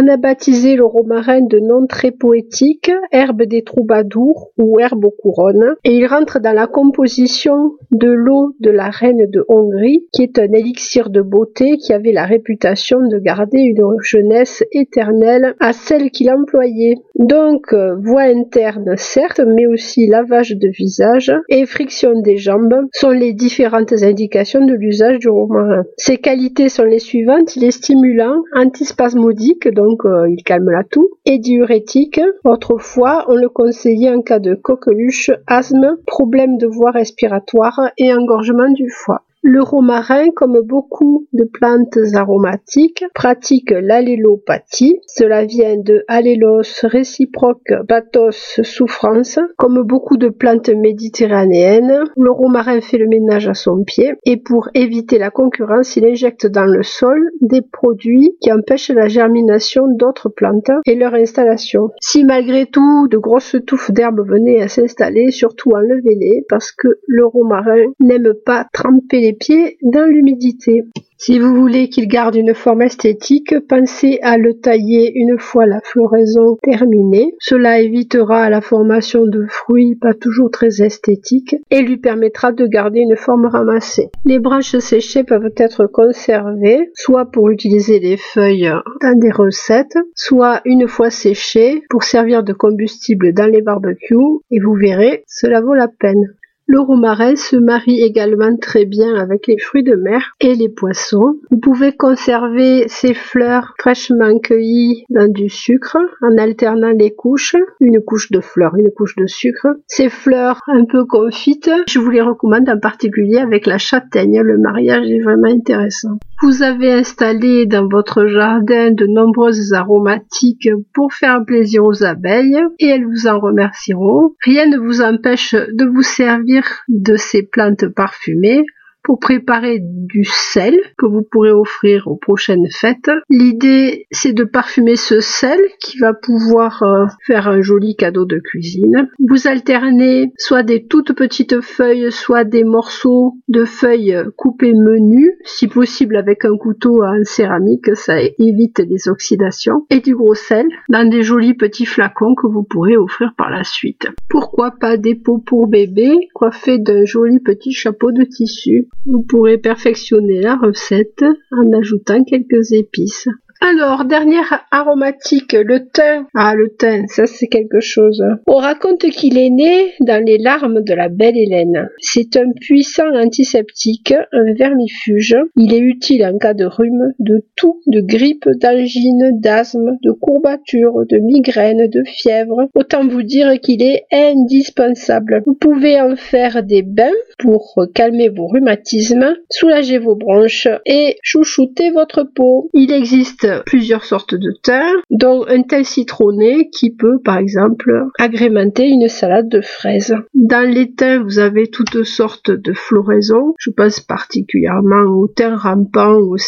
On 0.00 0.08
a 0.08 0.16
baptisé 0.16 0.76
le 0.76 0.84
romarin 0.84 1.40
de 1.40 1.58
nom 1.58 1.86
très 1.86 2.10
poétique, 2.10 2.90
herbe 3.12 3.42
des 3.42 3.62
troubadours 3.62 4.50
ou 4.58 4.78
herbe 4.78 5.06
aux 5.06 5.10
couronnes, 5.10 5.74
et 5.84 5.94
il 5.94 6.06
rentre 6.06 6.38
dans 6.38 6.52
la 6.52 6.66
composition 6.66 7.72
de 7.90 8.10
l'eau 8.10 8.54
de 8.60 8.70
la 8.70 8.90
reine 8.90 9.30
de 9.30 9.44
Hongrie, 9.48 10.06
qui 10.12 10.22
est 10.22 10.38
un 10.38 10.52
élixir 10.52 11.08
de 11.08 11.22
beauté 11.22 11.78
qui 11.78 11.92
avait 11.92 12.12
la 12.12 12.26
réputation 12.26 13.00
de 13.00 13.18
garder 13.18 13.58
une 13.58 13.82
jeunesse 14.02 14.62
éternelle 14.72 15.54
à 15.60 15.72
celle 15.72 16.10
qu'il 16.10 16.30
employait. 16.30 16.96
Donc, 17.18 17.74
voie 18.02 18.22
interne 18.22 18.94
certes, 18.96 19.40
mais 19.46 19.66
aussi 19.66 20.06
lavage 20.06 20.56
de 20.56 20.68
visage 20.68 21.32
et 21.48 21.64
friction 21.64 22.20
des 22.20 22.36
jambes 22.36 22.86
sont 22.92 23.10
les 23.10 23.32
différentes 23.32 23.92
indications 24.02 24.64
de 24.64 24.74
l'usage 24.74 25.18
du 25.18 25.28
romarin. 25.28 25.84
Ses 25.96 26.18
qualités 26.18 26.68
sont 26.68 26.84
les 26.84 26.98
suivantes, 26.98 27.56
il 27.56 27.64
est 27.64 27.70
stimulant, 27.70 28.42
antispasmodique, 28.54 29.69
donc 29.70 30.04
euh, 30.04 30.28
il 30.28 30.42
calme 30.42 30.70
la 30.70 30.84
toux, 30.84 31.10
et 31.24 31.38
diurétique. 31.38 32.20
Autrefois, 32.44 33.26
on 33.28 33.36
le 33.36 33.48
conseillait 33.48 34.14
en 34.14 34.22
cas 34.22 34.38
de 34.38 34.54
coqueluche, 34.54 35.30
asthme, 35.46 35.96
problème 36.06 36.58
de 36.58 36.66
voie 36.66 36.90
respiratoire 36.90 37.90
et 37.98 38.12
engorgement 38.12 38.70
du 38.70 38.90
foie. 38.90 39.24
Le 39.42 39.62
romarin, 39.62 40.26
comme 40.36 40.60
beaucoup 40.60 41.26
de 41.32 41.44
plantes 41.44 41.98
aromatiques, 42.12 43.04
pratique 43.14 43.70
l'allélopathie. 43.70 45.00
Cela 45.06 45.46
vient 45.46 45.78
de 45.78 46.04
allélos 46.08 46.82
réciproque 46.82 47.72
pathos 47.88 48.60
souffrance. 48.62 49.38
Comme 49.56 49.82
beaucoup 49.82 50.18
de 50.18 50.28
plantes 50.28 50.68
méditerranéennes, 50.68 52.04
le 52.18 52.30
romarin 52.30 52.82
fait 52.82 52.98
le 52.98 53.08
ménage 53.08 53.48
à 53.48 53.54
son 53.54 53.82
pied 53.82 54.12
et 54.26 54.36
pour 54.36 54.68
éviter 54.74 55.16
la 55.18 55.30
concurrence, 55.30 55.96
il 55.96 56.04
injecte 56.04 56.46
dans 56.46 56.66
le 56.66 56.82
sol 56.82 57.30
des 57.40 57.62
produits 57.62 58.36
qui 58.42 58.52
empêchent 58.52 58.90
la 58.90 59.08
germination 59.08 59.86
d'autres 59.88 60.28
plantes 60.28 60.70
et 60.84 60.96
leur 60.96 61.14
installation. 61.14 61.88
Si 62.02 62.24
malgré 62.24 62.66
tout 62.66 63.08
de 63.08 63.16
grosses 63.16 63.56
touffes 63.66 63.90
d'herbes 63.90 64.20
venaient 64.20 64.60
à 64.60 64.68
s'installer, 64.68 65.30
surtout 65.30 65.70
enlevez-les 65.70 66.44
parce 66.50 66.72
que 66.72 66.88
le 67.06 67.24
romarin 67.24 67.86
n'aime 68.00 68.34
pas 68.44 68.66
tremper 68.74 69.20
les 69.20 69.29
pieds 69.32 69.78
dans 69.82 70.06
l'humidité. 70.06 70.84
Si 71.22 71.38
vous 71.38 71.54
voulez 71.54 71.90
qu'il 71.90 72.08
garde 72.08 72.34
une 72.34 72.54
forme 72.54 72.80
esthétique, 72.80 73.54
pensez 73.68 74.18
à 74.22 74.38
le 74.38 74.58
tailler 74.58 75.12
une 75.14 75.38
fois 75.38 75.66
la 75.66 75.82
floraison 75.82 76.56
terminée. 76.62 77.34
Cela 77.40 77.80
évitera 77.80 78.48
la 78.48 78.62
formation 78.62 79.26
de 79.26 79.44
fruits 79.46 79.96
pas 79.96 80.14
toujours 80.14 80.50
très 80.50 80.80
esthétiques 80.80 81.56
et 81.70 81.82
lui 81.82 81.98
permettra 81.98 82.52
de 82.52 82.66
garder 82.66 83.00
une 83.00 83.16
forme 83.16 83.44
ramassée. 83.44 84.08
Les 84.24 84.38
branches 84.38 84.78
séchées 84.78 85.22
peuvent 85.22 85.52
être 85.58 85.84
conservées, 85.84 86.90
soit 86.94 87.26
pour 87.26 87.50
utiliser 87.50 87.98
les 87.98 88.16
feuilles 88.16 88.72
dans 89.02 89.18
des 89.18 89.30
recettes, 89.30 89.98
soit 90.14 90.62
une 90.64 90.88
fois 90.88 91.10
séchées 91.10 91.82
pour 91.90 92.02
servir 92.02 92.42
de 92.44 92.54
combustible 92.54 93.34
dans 93.34 93.50
les 93.50 93.60
barbecues 93.60 94.40
et 94.50 94.58
vous 94.58 94.72
verrez, 94.72 95.24
cela 95.26 95.60
vaut 95.60 95.74
la 95.74 95.88
peine. 95.88 96.34
Le 96.72 96.78
romarin 96.78 97.34
se 97.34 97.56
marie 97.56 98.00
également 98.00 98.56
très 98.56 98.84
bien 98.84 99.16
avec 99.16 99.48
les 99.48 99.58
fruits 99.58 99.82
de 99.82 99.96
mer 99.96 100.36
et 100.40 100.54
les 100.54 100.68
poissons. 100.68 101.40
Vous 101.50 101.58
pouvez 101.58 101.96
conserver 101.96 102.84
ces 102.86 103.12
fleurs 103.12 103.74
fraîchement 103.80 104.38
cueillies 104.38 105.02
dans 105.10 105.26
du 105.26 105.48
sucre 105.48 105.96
en 106.22 106.38
alternant 106.38 106.92
les 106.96 107.12
couches, 107.12 107.56
une 107.80 108.00
couche 108.00 108.30
de 108.30 108.38
fleurs, 108.38 108.76
une 108.78 108.92
couche 108.92 109.16
de 109.16 109.26
sucre. 109.26 109.66
Ces 109.88 110.08
fleurs 110.08 110.60
un 110.68 110.84
peu 110.84 111.04
confites, 111.06 111.72
je 111.88 111.98
vous 111.98 112.10
les 112.10 112.20
recommande 112.20 112.68
en 112.68 112.78
particulier 112.78 113.38
avec 113.38 113.66
la 113.66 113.78
châtaigne. 113.78 114.40
Le 114.40 114.56
mariage 114.56 115.10
est 115.10 115.24
vraiment 115.24 115.48
intéressant. 115.48 116.20
Vous 116.40 116.62
avez 116.62 116.92
installé 116.92 117.66
dans 117.66 117.88
votre 117.88 118.26
jardin 118.26 118.92
de 118.92 119.06
nombreuses 119.06 119.72
aromatiques 119.72 120.70
pour 120.94 121.12
faire 121.12 121.44
plaisir 121.44 121.84
aux 121.84 122.04
abeilles 122.04 122.60
et 122.78 122.86
elles 122.86 123.04
vous 123.04 123.26
en 123.26 123.40
remercieront. 123.40 124.34
Rien 124.44 124.66
ne 124.66 124.78
vous 124.78 125.02
empêche 125.02 125.54
de 125.54 125.84
vous 125.84 126.02
servir 126.02 126.59
de 126.88 127.16
ces 127.16 127.42
plantes 127.42 127.86
parfumées 127.88 128.64
pour 129.10 129.18
préparer 129.18 129.80
du 129.82 130.22
sel 130.22 130.78
que 130.96 131.04
vous 131.04 131.22
pourrez 131.28 131.50
offrir 131.50 132.06
aux 132.06 132.14
prochaines 132.14 132.68
fêtes. 132.70 133.10
L'idée, 133.28 134.06
c'est 134.12 134.32
de 134.32 134.44
parfumer 134.44 134.94
ce 134.94 135.18
sel 135.18 135.58
qui 135.80 135.98
va 135.98 136.14
pouvoir 136.14 136.84
euh, 136.84 137.06
faire 137.26 137.48
un 137.48 137.60
joli 137.60 137.96
cadeau 137.96 138.24
de 138.24 138.38
cuisine. 138.38 139.08
Vous 139.18 139.48
alternez 139.48 140.32
soit 140.38 140.62
des 140.62 140.86
toutes 140.86 141.12
petites 141.14 141.60
feuilles, 141.60 142.12
soit 142.12 142.44
des 142.44 142.62
morceaux 142.62 143.34
de 143.48 143.64
feuilles 143.64 144.16
coupées 144.36 144.74
menues, 144.74 145.32
si 145.42 145.66
possible 145.66 146.16
avec 146.16 146.44
un 146.44 146.56
couteau 146.56 147.02
en 147.02 147.24
céramique, 147.24 147.96
ça 147.96 148.14
évite 148.20 148.78
les 148.78 149.08
oxydations, 149.08 149.86
et 149.90 149.98
du 149.98 150.14
gros 150.14 150.36
sel 150.36 150.66
dans 150.88 151.10
des 151.10 151.24
jolis 151.24 151.54
petits 151.54 151.86
flacons 151.86 152.36
que 152.36 152.46
vous 152.46 152.62
pourrez 152.62 152.96
offrir 152.96 153.32
par 153.36 153.50
la 153.50 153.64
suite. 153.64 154.06
Pourquoi 154.28 154.70
pas 154.70 154.96
des 154.96 155.16
pots 155.16 155.42
pour 155.44 155.66
bébé 155.66 156.12
coiffés 156.32 156.78
d'un 156.78 157.04
joli 157.04 157.40
petit 157.40 157.72
chapeau 157.72 158.12
de 158.12 158.22
tissu. 158.22 158.86
Vous 159.06 159.22
pourrez 159.22 159.56
perfectionner 159.56 160.42
la 160.42 160.56
recette 160.56 161.24
en 161.52 161.72
ajoutant 161.72 162.22
quelques 162.22 162.72
épices. 162.72 163.28
Alors, 163.62 164.06
dernière 164.06 164.64
aromatique, 164.70 165.52
le 165.52 165.86
thym. 165.90 166.26
Ah, 166.34 166.54
le 166.54 166.74
thym, 166.78 167.06
ça 167.08 167.26
c'est 167.26 167.46
quelque 167.46 167.80
chose. 167.80 168.24
On 168.46 168.56
raconte 168.56 169.02
qu'il 169.10 169.36
est 169.36 169.50
né 169.50 169.92
dans 170.00 170.24
les 170.24 170.38
larmes 170.38 170.82
de 170.82 170.94
la 170.94 171.10
belle 171.10 171.36
Hélène. 171.36 171.90
C'est 171.98 172.38
un 172.38 172.50
puissant 172.58 173.14
antiseptique, 173.14 174.14
un 174.32 174.54
vermifuge. 174.54 175.36
Il 175.56 175.74
est 175.74 175.78
utile 175.78 176.24
en 176.24 176.38
cas 176.38 176.54
de 176.54 176.64
rhume, 176.64 177.12
de 177.18 177.44
toux, 177.54 177.82
de 177.86 178.00
grippe, 178.00 178.48
d'angine, 178.48 179.38
d'asthme, 179.38 179.98
de 180.02 180.12
courbature, 180.12 181.04
de 181.10 181.18
migraine, 181.18 181.86
de 181.86 182.02
fièvre. 182.06 182.70
Autant 182.74 183.06
vous 183.06 183.22
dire 183.22 183.60
qu'il 183.60 183.82
est 183.82 184.06
indispensable. 184.10 185.42
Vous 185.44 185.54
pouvez 185.54 186.00
en 186.00 186.16
faire 186.16 186.62
des 186.62 186.82
bains 186.82 187.10
pour 187.38 187.78
calmer 187.94 188.30
vos 188.30 188.46
rhumatismes, 188.46 189.36
soulager 189.50 189.98
vos 189.98 190.16
bronches 190.16 190.68
et 190.86 191.18
chouchouter 191.22 191.90
votre 191.90 192.22
peau. 192.22 192.70
Il 192.72 192.90
existe 192.90 193.49
plusieurs 193.66 194.04
sortes 194.04 194.34
de 194.34 194.52
thym, 194.62 195.00
dont 195.10 195.44
un 195.48 195.62
thym 195.62 195.84
citronné 195.84 196.70
qui 196.70 196.90
peut 196.90 197.18
par 197.24 197.38
exemple 197.38 198.06
agrémenter 198.18 198.88
une 198.88 199.08
salade 199.08 199.48
de 199.48 199.60
fraises. 199.60 200.14
Dans 200.34 200.68
les 200.68 200.92
thym, 200.92 201.22
vous 201.22 201.38
avez 201.38 201.68
toutes 201.68 202.04
sortes 202.04 202.50
de 202.50 202.72
floraisons. 202.72 203.54
Je 203.58 203.70
pense 203.70 204.00
particulièrement 204.00 205.04
au 205.18 205.28
thym 205.28 205.54
rampant 205.54 206.14
ou 206.14 206.34
au 206.34 206.38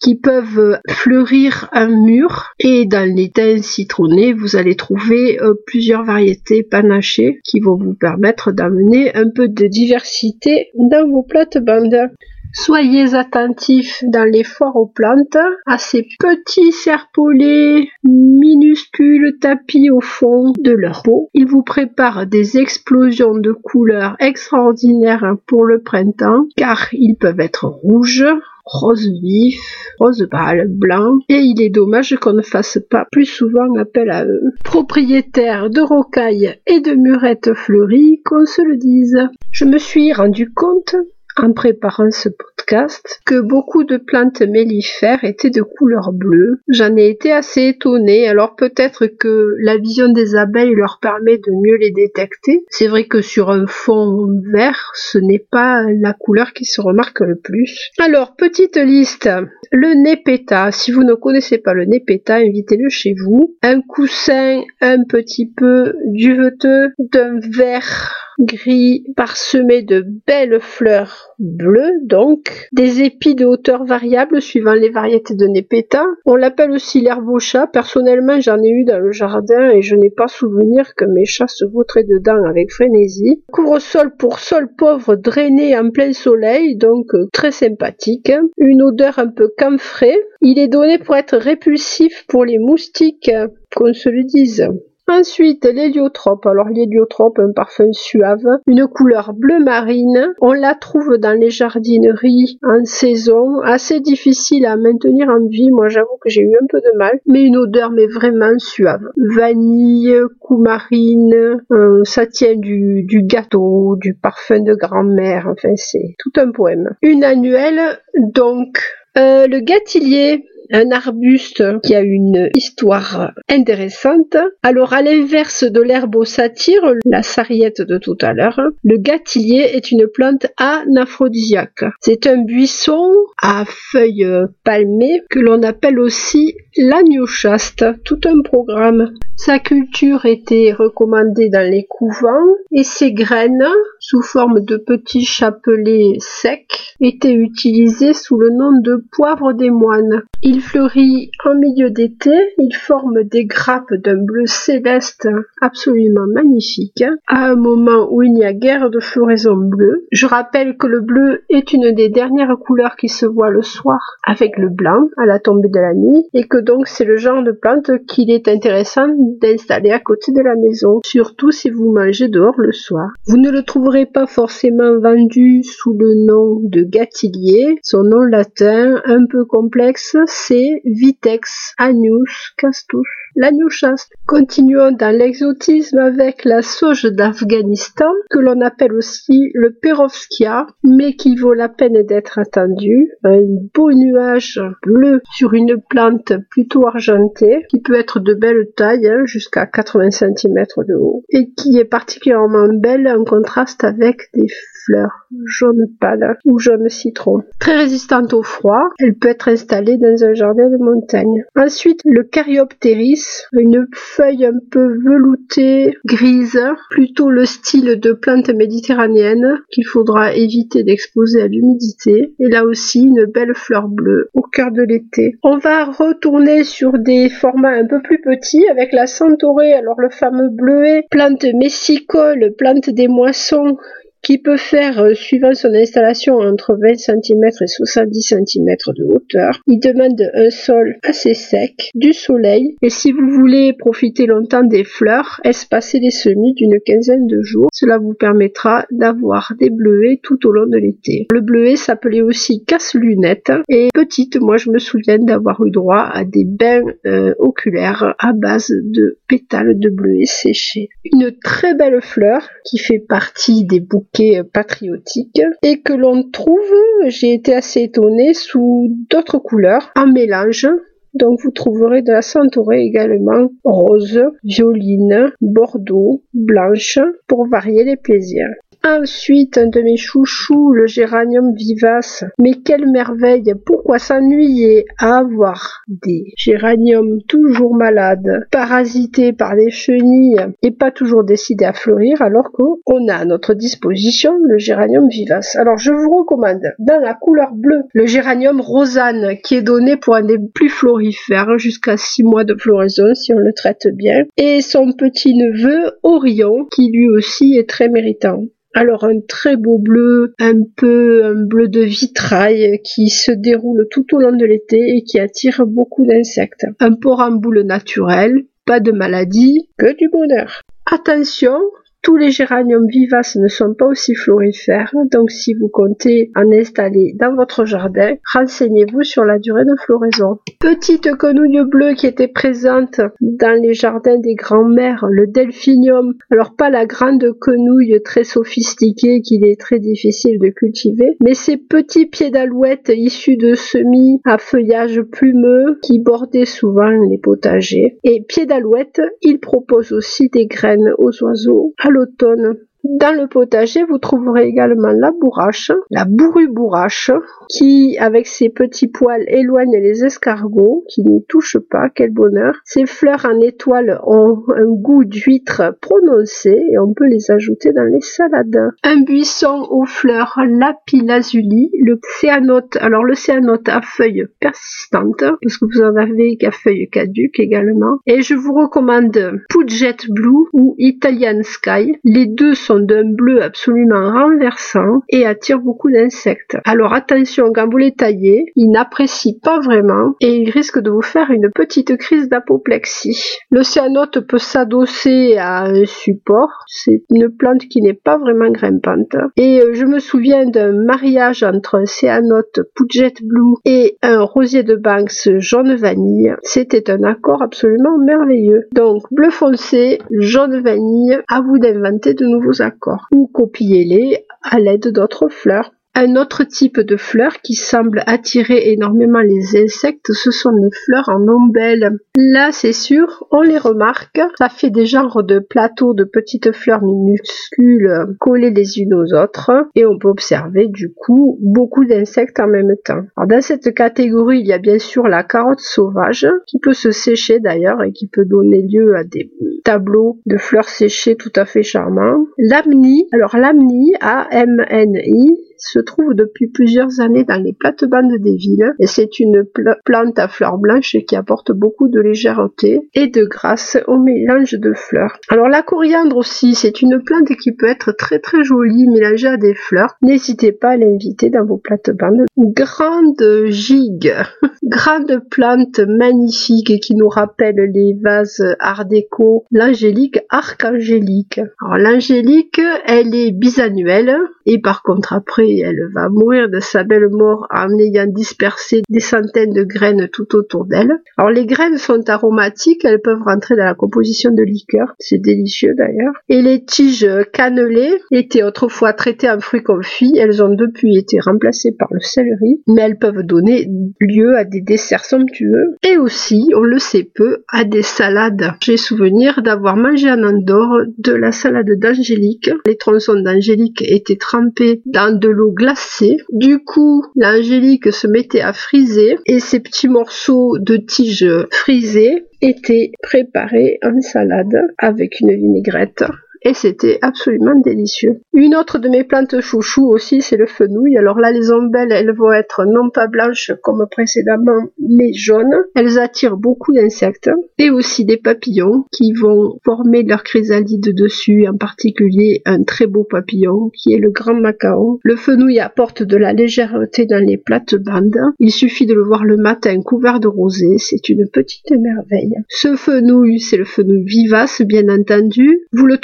qui 0.00 0.16
peuvent 0.16 0.78
fleurir 0.88 1.68
un 1.72 1.88
mur. 1.88 2.52
Et 2.58 2.86
dans 2.86 3.08
les 3.08 3.30
thym 3.30 3.58
citronnés, 3.58 4.32
vous 4.32 4.56
allez 4.56 4.76
trouver 4.76 5.40
euh, 5.40 5.54
plusieurs 5.66 6.04
variétés 6.04 6.62
panachées 6.62 7.40
qui 7.44 7.60
vont 7.60 7.76
vous 7.76 7.94
permettre 7.94 8.52
d'amener 8.52 9.14
un 9.14 9.30
peu 9.30 9.48
de 9.48 9.66
diversité 9.66 10.70
dans 10.74 11.08
vos 11.08 11.22
plates-bandes. 11.22 12.10
Soyez 12.54 13.14
attentifs 13.14 14.04
dans 14.06 14.28
les 14.30 14.44
foires 14.44 14.76
aux 14.76 14.86
plantes 14.86 15.38
à 15.66 15.78
ces 15.78 16.06
petits 16.18 16.72
serpolets 16.72 17.88
minuscules 18.04 19.38
tapis 19.40 19.90
au 19.90 20.00
fond 20.00 20.52
de 20.58 20.72
leur 20.72 21.02
peau. 21.02 21.30
Ils 21.32 21.46
vous 21.46 21.62
préparent 21.62 22.26
des 22.26 22.58
explosions 22.58 23.36
de 23.36 23.52
couleurs 23.52 24.16
extraordinaires 24.20 25.36
pour 25.46 25.64
le 25.64 25.80
printemps 25.80 26.46
car 26.56 26.88
ils 26.92 27.16
peuvent 27.16 27.40
être 27.40 27.66
rouges, 27.66 28.26
rose 28.64 29.08
vif, 29.22 29.58
rose 29.98 30.28
pâle, 30.30 30.66
blanc, 30.68 31.18
et 31.28 31.38
il 31.38 31.60
est 31.62 31.70
dommage 31.70 32.16
qu'on 32.20 32.32
ne 32.32 32.42
fasse 32.42 32.78
pas 32.90 33.06
plus 33.10 33.26
souvent 33.26 33.74
appel 33.78 34.10
à 34.10 34.24
eux. 34.24 34.42
Propriétaires 34.64 35.70
de 35.70 35.80
rocailles 35.80 36.56
et 36.66 36.80
de 36.80 36.92
murettes 36.92 37.54
fleuries, 37.54 38.20
qu'on 38.24 38.46
se 38.46 38.62
le 38.62 38.76
dise. 38.76 39.18
Je 39.50 39.64
me 39.64 39.78
suis 39.78 40.12
rendu 40.12 40.52
compte 40.52 40.96
en 41.36 41.52
préparant 41.52 42.10
ce 42.10 42.28
podcast 42.28 43.20
que 43.26 43.40
beaucoup 43.40 43.84
de 43.84 43.96
plantes 43.96 44.42
mellifères 44.42 45.24
étaient 45.24 45.50
de 45.50 45.62
couleur 45.62 46.12
bleue. 46.12 46.60
J'en 46.68 46.96
ai 46.96 47.08
été 47.08 47.32
assez 47.32 47.68
étonnée, 47.68 48.28
alors 48.28 48.56
peut-être 48.56 49.06
que 49.06 49.56
la 49.60 49.76
vision 49.76 50.08
des 50.08 50.36
abeilles 50.36 50.74
leur 50.74 50.98
permet 51.00 51.38
de 51.38 51.52
mieux 51.52 51.76
les 51.76 51.90
détecter. 51.90 52.64
C'est 52.68 52.88
vrai 52.88 53.04
que 53.04 53.20
sur 53.20 53.50
un 53.50 53.66
fond 53.66 54.28
vert, 54.52 54.92
ce 54.94 55.18
n'est 55.18 55.44
pas 55.50 55.84
la 56.00 56.12
couleur 56.12 56.52
qui 56.52 56.64
se 56.64 56.80
remarque 56.80 57.20
le 57.20 57.36
plus. 57.36 57.90
Alors, 57.98 58.36
petite 58.36 58.76
liste. 58.76 59.28
Le 59.70 59.94
népéta, 59.94 60.70
si 60.72 60.92
vous 60.92 61.04
ne 61.04 61.14
connaissez 61.14 61.58
pas 61.58 61.74
le 61.74 61.84
népéta, 61.84 62.36
invitez-le 62.36 62.88
chez 62.88 63.14
vous. 63.24 63.56
Un 63.62 63.80
coussin 63.80 64.62
un 64.80 65.04
petit 65.04 65.50
peu 65.50 65.94
duveteux 66.06 66.92
d'un 66.98 67.38
vert 67.40 68.14
gris 68.38 69.04
parsemé 69.16 69.82
de 69.82 70.04
belles 70.26 70.60
fleurs 70.60 71.34
bleues, 71.38 71.92
donc 72.04 72.68
des 72.72 73.02
épis 73.02 73.34
de 73.34 73.44
hauteur 73.44 73.84
variable 73.84 74.40
suivant 74.40 74.74
les 74.74 74.90
variétés 74.90 75.34
de 75.34 75.46
Nepeta. 75.46 76.04
On 76.24 76.36
l'appelle 76.36 76.72
aussi 76.72 77.00
l'herbe 77.00 77.28
au 77.28 77.38
chat. 77.38 77.66
Personnellement, 77.66 78.40
j'en 78.40 78.62
ai 78.62 78.70
eu 78.70 78.84
dans 78.84 78.98
le 78.98 79.12
jardin 79.12 79.70
et 79.70 79.82
je 79.82 79.96
n'ai 79.96 80.10
pas 80.10 80.28
souvenir 80.28 80.94
que 80.94 81.04
mes 81.04 81.24
chats 81.24 81.48
se 81.48 81.64
vautraient 81.64 82.04
dedans 82.04 82.44
avec 82.48 82.72
frénésie. 82.72 83.42
Couvre-sol 83.52 84.16
pour 84.16 84.38
sol 84.38 84.68
pauvre 84.76 85.16
drainé 85.16 85.76
en 85.76 85.90
plein 85.90 86.12
soleil, 86.12 86.76
donc 86.76 87.14
euh, 87.14 87.26
très 87.32 87.50
sympathique. 87.50 88.32
Une 88.58 88.82
odeur 88.82 89.18
un 89.18 89.28
peu 89.28 89.50
camphrée. 89.56 90.18
Il 90.40 90.58
est 90.58 90.68
donné 90.68 90.98
pour 90.98 91.16
être 91.16 91.36
répulsif 91.36 92.24
pour 92.28 92.44
les 92.44 92.58
moustiques, 92.58 93.30
qu'on 93.74 93.92
se 93.92 94.08
le 94.08 94.24
dise. 94.24 94.68
Ensuite, 95.08 95.64
l'héliotrope. 95.64 96.46
Alors 96.46 96.68
l'héliotrope, 96.68 97.38
un 97.38 97.52
parfum 97.52 97.92
suave, 97.92 98.46
une 98.66 98.86
couleur 98.86 99.32
bleu 99.34 99.62
marine. 99.62 100.32
On 100.40 100.52
la 100.52 100.74
trouve 100.74 101.18
dans 101.18 101.38
les 101.38 101.50
jardineries 101.50 102.58
en 102.62 102.84
saison, 102.84 103.60
assez 103.60 104.00
difficile 104.00 104.64
à 104.64 104.76
maintenir 104.76 105.28
en 105.28 105.46
vie. 105.46 105.70
Moi, 105.70 105.88
j'avoue 105.88 106.18
que 106.20 106.30
j'ai 106.30 106.42
eu 106.42 106.54
un 106.54 106.66
peu 106.68 106.80
de 106.80 106.96
mal, 106.96 107.20
mais 107.26 107.42
une 107.42 107.56
odeur 107.56 107.90
mais 107.90 108.06
vraiment 108.06 108.58
suave. 108.58 109.02
Vanille, 109.16 110.16
coumarine, 110.40 111.60
euh, 111.72 112.02
ça 112.04 112.26
tient 112.26 112.56
du, 112.56 113.04
du 113.04 113.22
gâteau, 113.22 113.96
du 113.96 114.14
parfum 114.14 114.60
de 114.60 114.74
grand-mère. 114.74 115.48
Enfin, 115.50 115.72
c'est 115.76 116.14
tout 116.18 116.32
un 116.36 116.52
poème. 116.52 116.96
Une 117.02 117.24
annuelle, 117.24 117.98
donc 118.18 118.78
euh, 119.18 119.46
le 119.46 119.60
gâtillier, 119.60 120.44
un 120.72 120.90
arbuste 120.90 121.62
qui 121.82 121.94
a 121.94 122.00
une 122.00 122.48
histoire 122.56 123.32
intéressante. 123.48 124.36
Alors 124.62 124.94
à 124.94 125.02
l'inverse 125.02 125.64
de 125.64 125.80
l'herbe 125.80 126.16
au 126.16 126.24
satyre, 126.24 126.94
la 127.04 127.22
sarriette 127.22 127.82
de 127.82 127.98
tout 127.98 128.16
à 128.22 128.32
l'heure, 128.32 128.60
le 128.82 128.96
gâtillier 128.96 129.70
est 129.74 129.90
une 129.90 130.06
plante 130.08 130.46
anaphrodisiaque. 130.56 131.84
C'est 132.00 132.26
un 132.26 132.38
buisson 132.38 133.12
à 133.40 133.64
feuilles 133.66 134.26
palmées 134.64 135.20
que 135.28 135.40
l'on 135.40 135.62
appelle 135.62 135.98
aussi 135.98 136.54
l'agneau 136.76 137.26
chaste, 137.26 137.84
tout 138.04 138.20
un 138.24 138.40
programme. 138.40 139.12
Sa 139.36 139.58
culture 139.58 140.24
était 140.24 140.72
recommandée 140.72 141.48
dans 141.48 141.68
les 141.68 141.84
couvents 141.84 142.54
et 142.70 142.84
ses 142.84 143.12
graines, 143.12 143.66
sous 143.98 144.22
forme 144.22 144.60
de 144.60 144.76
petits 144.76 145.24
chapelets 145.24 146.16
secs, 146.20 146.94
étaient 147.00 147.34
utilisées 147.34 148.14
sous 148.14 148.38
le 148.38 148.50
nom 148.50 148.80
de 148.80 149.01
poivre 149.10 149.52
des 149.52 149.70
moines. 149.70 150.22
Il 150.42 150.60
fleurit 150.60 151.30
en 151.44 151.54
milieu 151.54 151.90
d'été, 151.90 152.32
il 152.58 152.74
forme 152.74 153.22
des 153.24 153.44
grappes 153.44 153.94
d'un 153.94 154.16
bleu 154.16 154.44
céleste 154.46 155.28
absolument 155.60 156.26
magnifique, 156.32 157.04
à 157.28 157.50
un 157.50 157.56
moment 157.56 158.08
où 158.10 158.22
il 158.22 158.32
n'y 158.32 158.44
a 158.44 158.52
guère 158.52 158.90
de 158.90 159.00
floraison 159.00 159.54
bleue. 159.54 160.06
Je 160.10 160.26
rappelle 160.26 160.76
que 160.76 160.86
le 160.86 161.00
bleu 161.00 161.42
est 161.48 161.72
une 161.72 161.92
des 161.92 162.08
dernières 162.08 162.56
couleurs 162.58 162.96
qui 162.96 163.08
se 163.08 163.26
voit 163.26 163.50
le 163.50 163.62
soir 163.62 164.18
avec 164.26 164.58
le 164.58 164.68
blanc 164.68 165.08
à 165.16 165.26
la 165.26 165.38
tombée 165.38 165.68
de 165.68 165.78
la 165.78 165.94
nuit 165.94 166.24
et 166.34 166.46
que 166.46 166.58
donc 166.58 166.86
c'est 166.88 167.04
le 167.04 167.16
genre 167.16 167.42
de 167.42 167.52
plante 167.52 167.90
qu'il 168.06 168.30
est 168.30 168.48
intéressant 168.48 169.08
d'installer 169.40 169.90
à 169.90 170.00
côté 170.00 170.32
de 170.32 170.40
la 170.40 170.56
maison, 170.56 171.00
surtout 171.04 171.50
si 171.50 171.70
vous 171.70 171.92
mangez 171.92 172.28
dehors 172.28 172.58
le 172.58 172.72
soir. 172.72 173.10
Vous 173.26 173.36
ne 173.36 173.50
le 173.50 173.62
trouverez 173.62 174.06
pas 174.06 174.26
forcément 174.26 174.98
vendu 174.98 175.62
sous 175.62 175.94
le 175.94 176.26
nom 176.26 176.60
de 176.62 176.82
gâtillier. 176.82 177.78
Son 177.82 178.02
nom 178.02 178.20
latin, 178.20 178.91
un 179.04 179.26
peu 179.26 179.44
complexe, 179.44 180.16
c'est 180.26 180.82
Vitex 180.84 181.74
agnus 181.78 182.52
castus. 182.56 183.00
L'agneau 183.34 183.70
chaste. 183.70 184.12
Continuons 184.26 184.92
dans 184.92 185.16
l'exotisme 185.16 185.98
avec 185.98 186.44
la 186.44 186.60
sauge 186.60 187.04
d'Afghanistan, 187.04 188.10
que 188.30 188.38
l'on 188.38 188.60
appelle 188.60 188.92
aussi 188.92 189.50
le 189.54 189.72
perovskia, 189.72 190.66
mais 190.84 191.14
qui 191.14 191.36
vaut 191.36 191.54
la 191.54 191.70
peine 191.70 192.02
d'être 192.02 192.38
attendu. 192.38 193.10
Un 193.24 193.40
beau 193.74 193.90
nuage 193.92 194.60
bleu 194.82 195.22
sur 195.34 195.54
une 195.54 195.80
plante 195.80 196.34
plutôt 196.50 196.86
argentée, 196.86 197.64
qui 197.70 197.80
peut 197.80 197.94
être 197.94 198.20
de 198.20 198.34
belle 198.34 198.68
taille, 198.76 199.08
hein, 199.08 199.24
jusqu'à 199.24 199.66
80 199.66 200.10
cm 200.10 200.64
de 200.86 200.94
haut, 200.94 201.24
et 201.30 201.50
qui 201.52 201.78
est 201.78 201.86
particulièrement 201.86 202.68
belle 202.68 203.08
en 203.08 203.24
contraste 203.24 203.84
avec 203.84 204.28
des 204.34 204.48
fleurs 204.84 205.28
jaune 205.44 205.86
pâle 206.00 206.38
ou 206.44 206.58
jaune 206.58 206.88
citron. 206.88 207.42
Très 207.58 207.76
résistante 207.76 208.32
au 208.34 208.42
froid, 208.42 208.88
elle 208.98 209.14
peut 209.14 209.28
être 209.28 209.48
installée 209.48 209.96
dans 209.96 210.24
un 210.24 210.34
jardin 210.34 210.68
de 210.68 210.76
montagne. 210.76 211.44
Ensuite, 211.56 212.00
le 212.04 212.22
Caryopteris 212.24 213.42
une 213.52 213.86
feuille 213.94 214.46
un 214.46 214.58
peu 214.70 214.98
veloutée, 215.04 215.96
grise, 216.04 216.60
plutôt 216.90 217.30
le 217.30 217.44
style 217.44 217.98
de 218.00 218.12
plante 218.12 218.48
méditerranéenne 218.50 219.58
qu'il 219.70 219.86
faudra 219.86 220.34
éviter 220.34 220.82
d'exposer 220.84 221.42
à 221.42 221.46
l'humidité. 221.46 222.34
Et 222.38 222.48
là 222.48 222.64
aussi, 222.64 223.02
une 223.02 223.26
belle 223.26 223.54
fleur 223.54 223.88
bleue 223.88 224.30
au 224.34 224.42
cœur 224.42 224.70
de 224.70 224.82
l'été. 224.82 225.36
On 225.42 225.58
va 225.58 225.84
retourner 225.84 226.64
sur 226.64 226.98
des 226.98 227.28
formats 227.28 227.76
un 227.76 227.86
peu 227.86 228.00
plus 228.02 228.20
petits 228.20 228.66
avec 228.68 228.92
la 228.92 229.06
centaurée, 229.06 229.72
alors 229.72 230.00
le 230.00 230.10
fameux 230.10 230.50
bleuet, 230.50 231.04
plante 231.10 231.44
messicole, 231.54 232.54
plante 232.56 232.90
des 232.90 233.08
moissons 233.08 233.76
qui 234.22 234.38
peut 234.38 234.56
faire, 234.56 235.00
euh, 235.00 235.14
suivant 235.14 235.52
son 235.52 235.74
installation, 235.74 236.36
entre 236.36 236.76
20 236.80 236.94
cm 236.94 237.44
et 237.60 237.66
70 237.66 238.22
cm 238.22 238.76
de 238.96 239.04
hauteur. 239.04 239.60
Il 239.66 239.80
demande 239.80 240.22
un 240.34 240.50
sol 240.50 240.96
assez 241.02 241.34
sec, 241.34 241.90
du 241.94 242.12
soleil, 242.12 242.76
et 242.82 242.90
si 242.90 243.10
vous 243.10 243.28
voulez 243.28 243.72
profiter 243.72 244.26
longtemps 244.26 244.62
des 244.62 244.84
fleurs, 244.84 245.40
espacer 245.44 245.98
les 245.98 246.10
semis 246.10 246.54
d'une 246.54 246.78
quinzaine 246.84 247.26
de 247.26 247.42
jours. 247.42 247.68
Cela 247.72 247.98
vous 247.98 248.14
permettra 248.14 248.86
d'avoir 248.90 249.52
des 249.58 249.70
bleuets 249.70 250.20
tout 250.22 250.46
au 250.46 250.52
long 250.52 250.66
de 250.66 250.78
l'été. 250.78 251.26
Le 251.32 251.40
bleuet 251.40 251.76
s'appelait 251.76 252.22
aussi 252.22 252.64
casse-lunettes, 252.64 253.52
et 253.68 253.88
petite, 253.92 254.40
moi 254.40 254.56
je 254.56 254.70
me 254.70 254.78
souviens 254.78 255.18
d'avoir 255.18 255.64
eu 255.66 255.70
droit 255.70 256.08
à 256.12 256.24
des 256.24 256.44
bains 256.44 256.82
euh, 257.06 257.34
oculaires 257.38 258.14
à 258.20 258.32
base 258.32 258.70
de 258.70 259.18
pétales 259.28 259.78
de 259.78 259.90
bleuet 259.90 260.26
séchés. 260.26 260.90
Une 261.04 261.32
très 261.42 261.74
belle 261.74 262.00
fleur 262.00 262.48
qui 262.64 262.78
fait 262.78 263.00
partie 263.00 263.64
des 263.64 263.80
bouquets 263.80 264.11
patriotique 264.52 265.40
et 265.62 265.80
que 265.80 265.92
l'on 265.92 266.30
trouve, 266.30 266.72
j'ai 267.06 267.32
été 267.32 267.54
assez 267.54 267.82
étonnée, 267.82 268.34
sous 268.34 268.88
d'autres 269.10 269.38
couleurs, 269.38 269.90
en 269.96 270.06
mélange. 270.06 270.68
Donc 271.14 271.40
vous 271.42 271.50
trouverez 271.50 272.02
de 272.02 272.12
la 272.12 272.22
centaurée 272.22 272.82
également 272.82 273.50
rose, 273.64 274.22
violine, 274.44 275.32
bordeaux, 275.40 276.22
blanche 276.32 276.98
pour 277.26 277.46
varier 277.46 277.84
les 277.84 277.96
plaisirs. 277.96 278.48
Ensuite, 278.84 279.58
un 279.58 279.68
de 279.68 279.80
mes 279.80 279.96
chouchous, 279.96 280.72
le 280.72 280.88
géranium 280.88 281.54
vivace. 281.54 282.24
Mais 282.40 282.54
quelle 282.64 282.90
merveille 282.90 283.54
Pourquoi 283.64 284.00
s'ennuyer 284.00 284.86
à 284.98 285.18
avoir 285.18 285.82
des 285.86 286.32
géraniums 286.36 287.22
toujours 287.28 287.76
malades, 287.76 288.44
parasités 288.50 289.32
par 289.32 289.54
des 289.54 289.70
chenilles 289.70 290.48
et 290.62 290.72
pas 290.72 290.90
toujours 290.90 291.22
décidés 291.22 291.64
à 291.64 291.72
fleurir 291.72 292.22
alors 292.22 292.50
qu'on 292.50 293.06
a 293.06 293.14
à 293.14 293.24
notre 293.24 293.54
disposition 293.54 294.32
le 294.48 294.58
géranium 294.58 295.08
vivace. 295.08 295.54
Alors 295.54 295.78
je 295.78 295.92
vous 295.92 296.18
recommande 296.18 296.62
dans 296.80 296.98
la 296.98 297.14
couleur 297.14 297.52
bleue 297.54 297.84
le 297.94 298.06
géranium 298.06 298.60
rosane 298.60 299.36
qui 299.44 299.54
est 299.54 299.62
donné 299.62 299.96
pour 299.96 300.16
un 300.16 300.22
des 300.22 300.38
plus 300.52 300.70
florifères 300.70 301.56
jusqu'à 301.56 301.96
6 301.96 302.24
mois 302.24 302.44
de 302.44 302.56
floraison 302.56 303.14
si 303.14 303.32
on 303.32 303.38
le 303.38 303.52
traite 303.52 303.86
bien 303.94 304.24
et 304.36 304.60
son 304.60 304.92
petit 304.92 305.36
neveu 305.36 305.92
Orion 306.02 306.66
qui 306.74 306.90
lui 306.90 307.08
aussi 307.08 307.56
est 307.56 307.68
très 307.68 307.88
méritant. 307.88 308.42
Alors 308.74 309.04
un 309.04 309.20
très 309.20 309.56
beau 309.56 309.78
bleu, 309.78 310.34
un 310.38 310.62
peu 310.76 311.24
un 311.24 311.44
bleu 311.44 311.68
de 311.68 311.82
vitrail 311.82 312.80
qui 312.82 313.10
se 313.10 313.30
déroule 313.30 313.86
tout 313.90 314.06
au 314.14 314.18
long 314.18 314.34
de 314.34 314.46
l'été 314.46 314.96
et 314.96 315.02
qui 315.04 315.18
attire 315.18 315.66
beaucoup 315.66 316.06
d'insectes. 316.06 316.64
Un 316.80 316.92
port 316.92 317.20
naturel, 317.64 318.44
pas 318.64 318.80
de 318.80 318.92
maladie, 318.92 319.68
que 319.76 319.94
du 319.96 320.08
bonheur. 320.08 320.62
Attention, 320.90 321.58
tous 322.02 322.16
les 322.16 322.30
géraniums 322.30 322.88
vivaces 322.88 323.36
ne 323.36 323.46
sont 323.46 323.74
pas 323.74 323.86
aussi 323.86 324.14
florifères, 324.14 324.92
donc 325.12 325.30
si 325.30 325.54
vous 325.54 325.68
comptez 325.68 326.30
en 326.34 326.50
installer 326.50 327.14
dans 327.18 327.34
votre 327.34 327.64
jardin, 327.64 328.14
renseignez-vous 328.34 329.04
sur 329.04 329.24
la 329.24 329.38
durée 329.38 329.64
de 329.64 329.76
floraison. 329.84 330.38
Petite 330.58 331.16
quenouille 331.16 331.64
bleue 331.64 331.94
qui 331.94 332.08
était 332.08 332.28
présente 332.28 333.00
dans 333.20 333.60
les 333.60 333.74
jardins 333.74 334.18
des 334.18 334.34
grands-mères, 334.34 335.06
le 335.08 335.28
delphinium. 335.28 336.14
Alors 336.32 336.56
pas 336.56 336.70
la 336.70 336.86
grande 336.86 337.38
quenouille 337.40 338.00
très 338.04 338.24
sophistiquée 338.24 339.20
qu'il 339.20 339.44
est 339.44 339.60
très 339.60 339.78
difficile 339.78 340.40
de 340.40 340.48
cultiver, 340.48 341.16
mais 341.22 341.34
ces 341.34 341.56
petits 341.56 342.06
pieds 342.06 342.30
d'alouette 342.30 342.90
issus 342.94 343.36
de 343.36 343.54
semis 343.54 344.20
à 344.24 344.38
feuillage 344.38 345.02
plumeux 345.02 345.78
qui 345.82 346.00
bordaient 346.00 346.46
souvent 346.46 346.90
les 347.08 347.18
potagers. 347.18 347.98
Et 348.02 348.24
pieds 348.26 348.46
d'alouette, 348.46 349.00
il 349.22 349.38
propose 349.38 349.92
aussi 349.92 350.28
des 350.30 350.46
graines 350.46 350.92
aux 350.98 351.22
oiseaux 351.22 351.74
l'automne. 351.92 352.56
Dans 352.84 353.14
le 353.16 353.28
potager, 353.28 353.84
vous 353.84 353.98
trouverez 353.98 354.44
également 354.44 354.90
la 354.90 355.12
bourrache, 355.12 355.70
la 355.90 356.04
bourru 356.04 356.48
bourrache, 356.48 357.12
qui, 357.48 357.96
avec 357.98 358.26
ses 358.26 358.48
petits 358.48 358.88
poils, 358.88 359.24
éloigne 359.28 359.76
les 359.80 360.04
escargots, 360.04 360.84
qui 360.88 361.02
n'y 361.02 361.24
touchent 361.26 361.60
pas, 361.70 361.90
quel 361.94 362.10
bonheur. 362.10 362.56
Ces 362.64 362.86
fleurs 362.86 363.24
en 363.24 363.40
étoile 363.40 364.00
ont 364.04 364.42
un 364.56 364.66
goût 364.66 365.04
d'huître 365.04 365.62
prononcé 365.80 366.50
et 366.50 366.78
on 366.78 366.92
peut 366.92 367.06
les 367.06 367.30
ajouter 367.30 367.72
dans 367.72 367.84
les 367.84 368.00
salades. 368.00 368.72
Un 368.82 369.02
buisson 369.02 369.66
aux 369.70 369.86
fleurs 369.86 370.40
lapis-lazuli, 370.44 371.70
le 371.84 372.00
céanote, 372.20 372.76
alors 372.80 373.04
le 373.04 373.14
céanote 373.14 373.68
à 373.68 373.80
feuilles 373.80 374.26
persistantes, 374.40 375.24
parce 375.40 375.56
que 375.56 375.66
vous 375.66 375.82
en 375.82 375.94
avez 375.96 376.36
qu'à 376.36 376.50
feuilles 376.50 376.88
caduques 376.90 377.38
également. 377.38 377.98
Et 378.06 378.22
je 378.22 378.34
vous 378.34 378.54
recommande 378.54 379.40
Puget 379.48 379.96
Blue 380.08 380.48
ou 380.52 380.74
Italian 380.78 381.42
Sky. 381.42 381.96
Les 382.04 382.26
deux 382.26 382.54
sont 382.54 382.71
d'un 382.80 383.04
bleu 383.04 383.42
absolument 383.42 384.10
renversant 384.12 385.00
et 385.08 385.26
attire 385.26 385.60
beaucoup 385.60 385.90
d'insectes. 385.90 386.56
Alors 386.64 386.92
attention, 386.92 387.52
quand 387.54 387.68
vous 387.68 387.78
les 387.78 387.92
taillez, 387.92 388.52
ils 388.56 388.70
n'apprécient 388.70 389.38
pas 389.42 389.60
vraiment 389.60 390.14
et 390.20 390.36
ils 390.36 390.50
risquent 390.50 390.80
de 390.80 390.90
vous 390.90 391.02
faire 391.02 391.30
une 391.30 391.50
petite 391.54 391.96
crise 391.96 392.28
d'apoplexie. 392.28 393.18
Le 393.50 393.62
cyanote 393.62 394.20
peut 394.20 394.38
s'adosser 394.38 395.36
à 395.38 395.64
un 395.64 395.84
support. 395.84 396.64
C'est 396.66 397.04
une 397.10 397.28
plante 397.28 397.62
qui 397.68 397.82
n'est 397.82 397.92
pas 397.94 398.18
vraiment 398.18 398.50
grimpante. 398.50 399.16
Et 399.36 399.60
euh, 399.60 399.74
je 399.74 399.84
me 399.84 399.98
souviens 399.98 400.46
d'un 400.46 400.72
mariage 400.72 401.42
entre 401.42 401.76
un 401.76 401.86
cyanote 401.86 402.60
Puget 402.74 403.14
Blue 403.22 403.56
et 403.64 403.96
un 404.02 404.21
rosier 404.32 404.62
de 404.62 404.74
Banks 404.74 405.28
jaune 405.38 405.74
vanille. 405.74 406.34
C'était 406.42 406.90
un 406.90 407.02
accord 407.02 407.42
absolument 407.42 407.98
merveilleux. 407.98 408.68
Donc 408.74 409.02
bleu 409.10 409.30
foncé, 409.30 409.98
jaune 410.10 410.60
vanille, 410.60 411.18
à 411.28 411.40
vous 411.40 411.58
d'inventer 411.58 412.14
de 412.14 412.26
nouveaux 412.26 412.62
accords 412.62 413.06
ou 413.12 413.26
copiez-les 413.32 414.24
à 414.42 414.58
l'aide 414.58 414.88
d'autres 414.88 415.28
fleurs. 415.28 415.72
Un 415.94 416.16
autre 416.16 416.44
type 416.44 416.80
de 416.80 416.96
fleurs 416.96 417.42
qui 417.42 417.54
semble 417.54 418.02
attirer 418.06 418.72
énormément 418.72 419.20
les 419.20 419.62
insectes, 419.62 420.10
ce 420.12 420.30
sont 420.30 420.50
les 420.50 420.70
fleurs 420.86 421.10
en 421.10 421.20
ombelle. 421.28 421.98
Là, 422.16 422.50
c'est 422.50 422.72
sûr, 422.72 423.26
on 423.30 423.42
les 423.42 423.58
remarque. 423.58 424.18
Ça 424.38 424.48
fait 424.48 424.70
des 424.70 424.86
genres 424.86 425.22
de 425.22 425.38
plateaux 425.38 425.92
de 425.92 426.04
petites 426.04 426.52
fleurs 426.52 426.82
minuscules 426.82 427.90
collées 428.18 428.50
les 428.50 428.78
unes 428.78 428.94
aux 428.94 429.14
autres. 429.14 429.50
Et 429.74 429.84
on 429.84 429.98
peut 429.98 430.08
observer, 430.08 430.68
du 430.68 430.94
coup, 430.94 431.38
beaucoup 431.42 431.84
d'insectes 431.84 432.40
en 432.40 432.48
même 432.48 432.74
temps. 432.84 433.02
Dans 433.26 433.42
cette 433.42 433.74
catégorie, 433.74 434.40
il 434.40 434.46
y 434.46 434.54
a 434.54 434.58
bien 434.58 434.78
sûr 434.78 435.06
la 435.08 435.22
carotte 435.22 435.60
sauvage, 435.60 436.26
qui 436.46 436.58
peut 436.58 436.72
se 436.72 436.90
sécher 436.90 437.38
d'ailleurs 437.38 437.82
et 437.82 437.92
qui 437.92 438.06
peut 438.06 438.24
donner 438.24 438.62
lieu 438.62 438.96
à 438.96 439.04
des 439.04 439.30
tableaux 439.62 440.20
de 440.24 440.38
fleurs 440.38 440.68
séchées 440.68 441.16
tout 441.16 441.32
à 441.36 441.44
fait 441.44 441.62
charmants. 441.62 442.26
L'amnie, 442.38 443.08
alors 443.12 443.36
l'amnie, 443.36 443.92
A-M-N-I, 444.00 445.36
se 445.62 445.78
trouve 445.78 446.14
depuis 446.14 446.48
plusieurs 446.48 447.00
années 447.00 447.24
dans 447.24 447.40
les 447.40 447.52
plates-bandes 447.52 448.18
des 448.18 448.36
villes 448.36 448.72
et 448.78 448.86
c'est 448.86 449.20
une 449.20 449.44
plante 449.84 450.18
à 450.18 450.28
fleurs 450.28 450.58
blanches 450.58 450.96
qui 451.06 451.16
apporte 451.16 451.52
beaucoup 451.52 451.88
de 451.88 452.00
légèreté 452.00 452.80
et 452.94 453.06
de 453.06 453.24
grâce 453.24 453.78
au 453.86 453.98
mélange 453.98 454.54
de 454.54 454.72
fleurs. 454.72 455.18
Alors 455.28 455.48
la 455.48 455.62
coriandre 455.62 456.16
aussi, 456.16 456.54
c'est 456.54 456.82
une 456.82 457.02
plante 457.02 457.34
qui 457.36 457.52
peut 457.52 457.68
être 457.68 457.92
très 457.92 458.18
très 458.18 458.42
jolie 458.42 458.88
mélangée 458.88 459.28
à 459.28 459.36
des 459.36 459.54
fleurs. 459.54 459.96
N'hésitez 460.02 460.52
pas 460.52 460.70
à 460.70 460.76
l'inviter 460.76 461.30
dans 461.30 461.44
vos 461.44 461.58
plates-bandes. 461.58 462.26
Grande 462.36 463.46
gigue, 463.46 464.14
grande 464.64 465.22
plante 465.30 465.80
magnifique 465.80 466.80
qui 466.80 466.94
nous 466.96 467.08
rappelle 467.08 467.70
les 467.72 467.96
vases 468.02 468.44
art 468.58 468.84
déco, 468.84 469.44
l'angélique 469.50 470.18
arc-angélique. 470.28 471.40
Alors 471.60 471.78
l'angélique, 471.78 472.60
elle 472.86 473.14
est 473.14 473.32
bisannuelle 473.32 474.16
et 474.46 474.60
par 474.60 474.82
contre 474.82 475.12
après 475.12 475.51
elle 475.58 475.90
va 475.94 476.08
mourir 476.08 476.48
de 476.48 476.60
sa 476.60 476.84
belle 476.84 477.08
mort 477.10 477.46
en 477.50 477.68
ayant 477.78 478.06
dispersé 478.06 478.82
des 478.88 479.00
centaines 479.00 479.52
de 479.52 479.64
graines 479.64 480.08
tout 480.12 480.36
autour 480.36 480.66
d'elle. 480.66 480.92
Alors 481.16 481.30
les 481.30 481.46
graines 481.46 481.78
sont 481.78 482.08
aromatiques, 482.08 482.84
elles 482.84 483.00
peuvent 483.00 483.22
rentrer 483.24 483.56
dans 483.56 483.64
la 483.64 483.74
composition 483.74 484.30
de 484.32 484.42
liqueurs, 484.42 484.94
c'est 484.98 485.20
délicieux 485.20 485.74
d'ailleurs. 485.76 486.14
Et 486.28 486.42
les 486.42 486.64
tiges 486.64 487.08
cannelées 487.32 487.94
étaient 488.10 488.42
autrefois 488.42 488.92
traitées 488.92 489.30
en 489.30 489.40
fruits 489.40 489.62
confits, 489.62 490.16
elles 490.18 490.42
ont 490.42 490.54
depuis 490.54 490.96
été 490.96 491.18
remplacées 491.20 491.72
par 491.78 491.88
le 491.92 492.00
céleri, 492.00 492.62
mais 492.66 492.82
elles 492.82 492.98
peuvent 492.98 493.22
donner 493.22 493.68
lieu 494.00 494.36
à 494.36 494.44
des 494.44 494.60
desserts 494.60 495.04
somptueux 495.04 495.76
et 495.82 495.96
aussi, 495.96 496.50
on 496.54 496.62
le 496.62 496.78
sait 496.78 497.08
peu, 497.14 497.44
à 497.48 497.64
des 497.64 497.82
salades. 497.82 498.52
J'ai 498.60 498.76
souvenir 498.76 499.42
d'avoir 499.42 499.76
mangé 499.76 500.10
en 500.10 500.22
Andorre 500.22 500.86
de 500.98 501.12
la 501.12 501.32
salade 501.32 501.70
d'angélique. 501.78 502.50
Les 502.66 502.76
tronçons 502.76 503.20
d'angélique 503.20 503.82
étaient 503.82 504.16
trempés 504.16 504.82
dans 504.86 505.16
de 505.18 505.28
l'eau 505.28 505.41
glacée. 505.50 506.18
Du 506.30 506.58
coup, 506.58 507.04
l'angélique 507.16 507.92
se 507.92 508.06
mettait 508.06 508.40
à 508.40 508.52
friser 508.52 509.16
et 509.26 509.40
ces 509.40 509.60
petits 509.60 509.88
morceaux 509.88 510.58
de 510.58 510.76
tige 510.76 511.26
frisés 511.50 512.26
étaient 512.40 512.92
préparés 513.02 513.78
en 513.82 514.00
salade 514.00 514.66
avec 514.78 515.20
une 515.20 515.34
vinaigrette 515.34 516.04
et 516.44 516.54
c'était 516.54 516.98
absolument 517.02 517.58
délicieux. 517.64 518.20
Une 518.32 518.54
autre 518.54 518.78
de 518.78 518.88
mes 518.88 519.04
plantes 519.04 519.40
chouchou 519.40 519.86
aussi, 519.86 520.22
c'est 520.22 520.36
le 520.36 520.46
fenouil. 520.46 520.96
Alors 520.96 521.18
là, 521.18 521.32
les 521.32 521.50
ombelles, 521.52 521.92
elles 521.92 522.12
vont 522.12 522.32
être 522.32 522.64
non 522.64 522.90
pas 522.90 523.06
blanches 523.06 523.52
comme 523.62 523.86
précédemment, 523.90 524.68
mais 524.78 525.12
jaunes. 525.12 525.64
Elles 525.74 525.98
attirent 525.98 526.36
beaucoup 526.36 526.72
d'insectes 526.72 527.30
et 527.58 527.70
aussi 527.70 528.04
des 528.04 528.16
papillons 528.16 528.84
qui 528.92 529.12
vont 529.12 529.58
former 529.64 530.02
leur 530.02 530.22
chrysalide 530.22 530.94
dessus, 530.94 531.46
en 531.48 531.56
particulier 531.56 532.42
un 532.44 532.62
très 532.62 532.86
beau 532.86 533.04
papillon 533.04 533.70
qui 533.74 533.94
est 533.94 533.98
le 533.98 534.10
grand 534.10 534.34
macaon. 534.34 534.98
Le 535.02 535.16
fenouil 535.16 535.60
apporte 535.60 536.02
de 536.02 536.16
la 536.16 536.32
légèreté 536.32 537.06
dans 537.06 537.24
les 537.24 537.38
plates-bandes. 537.38 538.18
Il 538.38 538.50
suffit 538.50 538.86
de 538.86 538.94
le 538.94 539.04
voir 539.04 539.24
le 539.24 539.36
matin 539.36 539.80
couvert 539.82 540.20
de 540.20 540.28
rosée, 540.28 540.76
c'est 540.78 541.08
une 541.08 541.28
petite 541.32 541.70
merveille. 541.70 542.34
Ce 542.48 542.76
fenouil, 542.76 543.40
c'est 543.40 543.56
le 543.56 543.64
fenouil 543.64 544.04
vivace, 544.04 544.62
bien 544.62 544.88
entendu. 544.88 545.66
Vous 545.72 545.86
le 545.86 545.98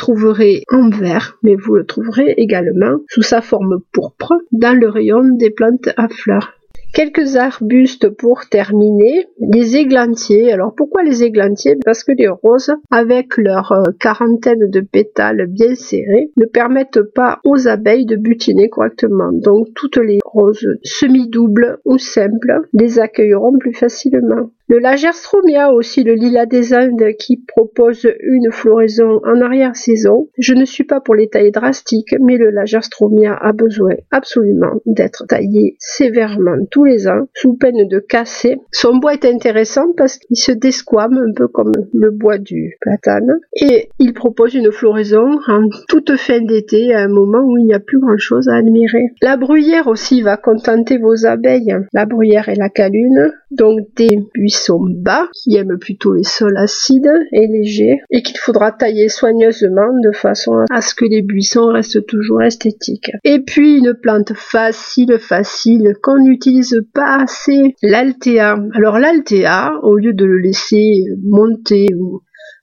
en 0.71 0.91
vert, 0.91 1.39
mais 1.43 1.55
vous 1.55 1.75
le 1.75 1.87
trouverez 1.87 2.35
également 2.37 2.99
sous 3.09 3.23
sa 3.23 3.41
forme 3.41 3.81
pourpre 3.93 4.35
dans 4.53 4.79
le 4.79 4.89
rayon 4.89 5.23
des 5.25 5.51
plantes 5.51 5.89
à 5.97 6.09
fleurs. 6.09 6.55
Quelques 6.95 7.37
arbustes 7.37 8.09
pour 8.09 8.47
terminer. 8.49 9.27
Les 9.53 9.77
églantiers. 9.77 10.53
Alors 10.53 10.75
pourquoi 10.75 11.03
les 11.03 11.23
églantiers? 11.23 11.77
Parce 11.85 12.03
que 12.03 12.13
les 12.13 12.29
roses, 12.29 12.73
avec 12.91 13.37
leur 13.37 13.73
euh, 13.73 13.83
quarantaine 14.01 14.71
de 14.71 14.81
pétales 14.81 15.47
bien 15.47 15.75
serrés, 15.75 16.31
ne 16.37 16.47
permettent 16.47 17.03
pas 17.03 17.41
aux 17.45 17.69
abeilles 17.69 18.07
de 18.07 18.17
butiner 18.17 18.69
correctement. 18.69 19.33
Donc 19.33 19.69
toutes 19.75 19.99
les 19.99 20.19
roses 20.25 20.67
semi-doubles 20.83 21.79
ou 21.85 21.99
simples 21.99 22.63
les 22.73 22.99
accueilleront 22.99 23.59
plus 23.59 23.75
facilement. 23.75 24.51
Le 24.71 24.81
Lagerstromia 24.81 25.73
aussi, 25.73 26.05
le 26.05 26.13
lilas 26.13 26.45
des 26.45 26.75
Indes 26.75 27.17
qui 27.19 27.39
propose 27.39 28.07
une 28.21 28.53
floraison 28.53 29.23
en 29.25 29.41
arrière-saison. 29.41 30.29
Je 30.37 30.53
ne 30.53 30.67
suis 30.67 30.85
pas 30.85 31.01
pour 31.01 31.15
les 31.15 31.31
tailles 31.31 31.53
drastiques, 31.53 32.15
mais 32.21 32.37
le 32.37 32.51
Lagerstromia 32.51 33.35
a 33.35 33.53
besoin 33.55 33.95
absolument 34.11 34.75
d'être 34.85 35.25
taillé 35.27 35.77
sévèrement 35.79 36.59
tous 36.71 36.85
les 36.85 37.09
ans, 37.09 37.29
sous 37.33 37.55
peine 37.55 37.89
de 37.89 37.99
casser. 37.99 38.59
Son 38.71 38.99
bois 38.99 39.15
est 39.15 39.25
intéressant 39.25 39.87
parce 39.97 40.19
qu'il 40.19 40.37
se 40.37 40.53
desquame 40.53 41.17
un 41.17 41.33
peu 41.35 41.49
comme 41.49 41.73
le 41.95 42.11
bois 42.11 42.37
du 42.37 42.77
platane 42.83 43.39
et 43.55 43.89
il 43.99 44.13
propose 44.13 44.55
une 44.55 44.71
floraison 44.71 45.39
en 45.49 45.67
toute 45.89 46.15
fin 46.17 46.43
d'été 46.43 46.95
à 46.95 47.01
un 47.01 47.09
moment 47.09 47.41
où 47.43 47.57
il 47.57 47.65
n'y 47.65 47.75
a 47.75 47.81
plus 47.81 48.01
grand 48.01 48.19
chose 48.19 48.49
à 48.51 48.57
admirer. 48.57 49.07
La 49.23 49.39
bruyère 49.39 49.87
aussi 49.87 50.21
va 50.21 50.37
contenter 50.37 50.99
vos 50.99 51.25
abeilles. 51.25 51.75
La 51.95 52.05
bruyère 52.05 52.51
et 52.51 52.55
la 52.55 52.69
calune, 52.69 53.33
donc 53.51 53.81
des 53.97 54.19
buissons 54.35 54.58
bas, 54.79 55.29
qui 55.33 55.57
aiment 55.57 55.79
plutôt 55.79 56.15
les 56.15 56.25
sols 56.25 56.57
acides 56.57 57.11
et 57.33 57.47
légers, 57.47 58.01
et 58.11 58.23
qu'il 58.23 58.39
faudra 58.39 58.73
tailler 58.73 59.09
soigneusement 59.09 59.93
de 60.03 60.13
façon 60.13 60.65
à 60.71 60.81
ce 60.81 60.95
que 60.95 61.05
les 61.05 61.23
buissons 61.23 61.69
restent 61.69 62.07
toujours 62.07 62.43
esthétiques. 62.43 63.11
Et 63.25 63.41
puis 63.41 63.79
une 63.79 63.95
plante 63.95 64.33
facile, 64.35 65.19
facile, 65.19 65.95
qu'on 66.03 66.19
n'utilise 66.19 66.81
pas 66.95 67.23
assez, 67.23 67.75
l'altea. 67.83 68.57
Alors 68.75 68.99
l'altea, 68.99 69.73
au 69.83 69.97
lieu 69.97 70.13
de 70.13 70.25
le 70.25 70.39
laisser 70.39 71.05
monter 71.23 71.87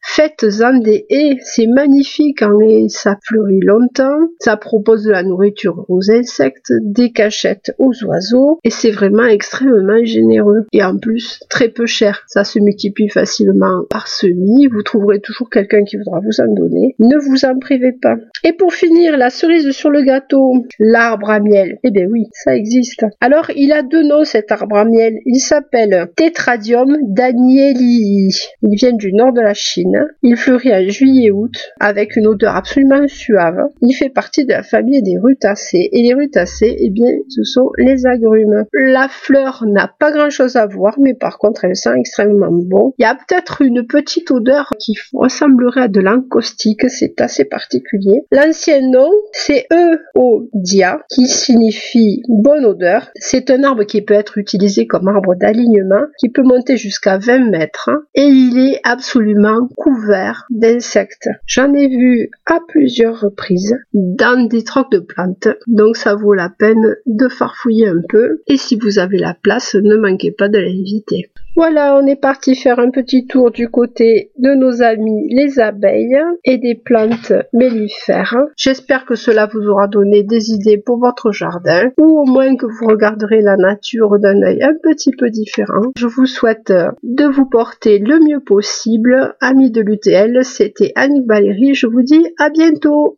Faites-en 0.07 0.77
des 0.77 1.05
haies, 1.09 1.37
c'est 1.41 1.65
magnifique 1.67 2.41
en 2.43 2.59
haie, 2.59 2.85
ça 2.89 3.17
fleurit 3.23 3.59
longtemps, 3.59 4.19
ça 4.39 4.55
propose 4.55 5.03
de 5.03 5.11
la 5.11 5.23
nourriture 5.23 5.83
aux 5.89 6.11
insectes, 6.11 6.71
des 6.81 7.11
cachettes 7.11 7.73
aux 7.79 7.91
oiseaux, 8.05 8.59
et 8.63 8.69
c'est 8.69 8.91
vraiment 8.91 9.25
extrêmement 9.25 10.05
généreux. 10.05 10.67
Et 10.71 10.83
en 10.83 10.97
plus, 10.97 11.39
très 11.49 11.69
peu 11.69 11.85
cher. 11.85 12.23
Ça 12.27 12.43
se 12.43 12.59
multiplie 12.59 13.09
facilement 13.09 13.83
par 13.89 14.07
semis, 14.07 14.67
vous 14.67 14.83
trouverez 14.83 15.19
toujours 15.19 15.49
quelqu'un 15.49 15.83
qui 15.83 15.97
voudra 15.97 16.19
vous 16.19 16.39
en 16.39 16.53
donner. 16.53 16.95
Ne 16.99 17.17
vous 17.17 17.43
en 17.43 17.57
privez 17.57 17.91
pas. 17.91 18.15
Et 18.43 18.53
pour 18.53 18.73
finir, 18.73 19.17
la 19.17 19.31
cerise 19.31 19.71
sur 19.71 19.89
le 19.89 20.03
gâteau, 20.03 20.65
l'arbre 20.79 21.31
à 21.31 21.39
miel. 21.39 21.79
Eh 21.83 21.89
bien 21.89 22.05
oui, 22.05 22.27
ça 22.31 22.55
existe. 22.55 23.05
Alors, 23.21 23.49
il 23.55 23.73
a 23.73 23.81
deux 23.81 24.03
noms 24.03 24.23
cet 24.23 24.51
arbre 24.51 24.77
à 24.77 24.85
miel. 24.85 25.15
Il 25.25 25.39
s'appelle 25.39 26.09
Tetradium 26.15 26.95
danieli. 27.01 28.29
Il 28.61 28.75
vient 28.77 28.93
du 28.93 29.11
nord 29.11 29.33
de 29.33 29.41
la 29.41 29.55
Chine 29.55 29.94
il 30.23 30.35
fleurit 30.37 30.73
en 30.73 30.89
juillet-août 30.89 31.55
avec 31.79 32.15
une 32.15 32.27
odeur 32.27 32.55
absolument 32.55 33.07
suave. 33.07 33.59
Il 33.81 33.93
fait 33.93 34.09
partie 34.09 34.45
de 34.45 34.51
la 34.51 34.63
famille 34.63 35.01
des 35.01 35.17
rutacées. 35.21 35.89
Et 35.91 36.01
les 36.03 36.13
rutacées, 36.13 36.75
eh 36.79 36.89
bien, 36.89 37.11
ce 37.29 37.43
sont 37.43 37.71
les 37.77 38.05
agrumes. 38.05 38.65
La 38.73 39.07
fleur 39.07 39.63
n'a 39.67 39.91
pas 39.99 40.11
grand 40.11 40.29
chose 40.29 40.55
à 40.55 40.65
voir, 40.65 40.95
mais 40.99 41.13
par 41.13 41.37
contre, 41.37 41.65
elle 41.65 41.75
sent 41.75 41.93
extrêmement 41.97 42.51
bon. 42.51 42.93
Il 42.97 43.03
y 43.03 43.05
a 43.05 43.15
peut-être 43.15 43.61
une 43.61 43.85
petite 43.85 44.31
odeur 44.31 44.71
qui 44.79 44.93
ressemblerait 45.13 45.81
à 45.81 45.87
de 45.87 45.99
l'encaustique. 45.99 46.89
C'est 46.89 47.21
assez 47.21 47.45
particulier. 47.45 48.21
L'ancien 48.31 48.81
nom, 48.81 49.11
c'est 49.31 49.67
Euodia, 49.71 50.99
qui 51.09 51.27
signifie 51.27 52.21
bonne 52.27 52.65
odeur. 52.65 53.09
C'est 53.15 53.49
un 53.49 53.63
arbre 53.63 53.83
qui 53.83 54.01
peut 54.01 54.13
être 54.13 54.37
utilisé 54.37 54.87
comme 54.87 55.07
arbre 55.07 55.35
d'alignement, 55.35 56.05
qui 56.19 56.29
peut 56.29 56.43
monter 56.43 56.77
jusqu'à 56.77 57.17
20 57.17 57.49
mètres. 57.49 57.89
Et 58.13 58.23
il 58.23 58.57
est 58.57 58.79
absolument 58.83 59.67
couvert 59.85 60.47
d'insectes. 60.49 61.29
J'en 61.45 61.71
ai 61.73 61.87
vu 61.87 62.31
à 62.47 62.57
plusieurs 62.67 63.19
reprises 63.19 63.77
dans 63.93 64.47
des 64.47 64.63
trocs 64.63 64.91
de 64.91 64.97
plantes, 64.97 65.47
donc 65.67 65.95
ça 65.95 66.15
vaut 66.15 66.33
la 66.33 66.49
peine 66.49 66.95
de 67.05 67.27
farfouiller 67.27 67.87
un 67.87 68.01
peu. 68.09 68.41
Et 68.47 68.57
si 68.57 68.77
vous 68.77 68.97
avez 68.97 69.19
la 69.19 69.35
place, 69.35 69.75
ne 69.75 69.95
manquez 69.95 70.31
pas 70.31 70.49
de 70.49 70.57
l'inviter. 70.57 71.29
Voilà, 71.55 71.95
on 71.95 72.05
est 72.05 72.19
parti 72.19 72.53
faire 72.53 72.79
un 72.79 72.89
petit 72.89 73.27
tour 73.27 73.49
du 73.49 73.69
côté 73.69 74.31
de 74.37 74.55
nos 74.55 74.81
amis 74.81 75.33
les 75.33 75.59
abeilles 75.59 76.19
et 76.43 76.57
des 76.57 76.75
plantes 76.75 77.31
mellifères. 77.53 78.35
J'espère 78.57 79.05
que 79.05 79.15
cela 79.15 79.45
vous 79.45 79.67
aura 79.69 79.87
donné 79.87 80.23
des 80.23 80.51
idées 80.51 80.77
pour 80.77 80.97
votre 80.97 81.31
jardin 81.31 81.91
ou 81.97 82.19
au 82.19 82.25
moins 82.25 82.57
que 82.57 82.65
vous 82.65 82.87
regarderez 82.87 83.39
la 83.41 83.55
nature 83.55 84.19
d'un 84.19 84.41
œil 84.41 84.61
un 84.63 84.73
petit 84.83 85.11
peu 85.11 85.29
différent. 85.29 85.93
Je 85.97 86.07
vous 86.07 86.25
souhaite 86.25 86.73
de 87.03 87.25
vous 87.25 87.45
porter 87.45 87.99
le 87.99 88.19
mieux 88.19 88.41
possible. 88.41 89.35
Amis 89.39 89.71
de 89.71 89.79
l'UTL, 89.79 90.43
c'était 90.43 90.91
Annick 90.95 91.25
Valérie. 91.25 91.73
Je 91.73 91.87
vous 91.87 92.03
dis 92.03 92.27
à 92.37 92.49
bientôt. 92.49 93.13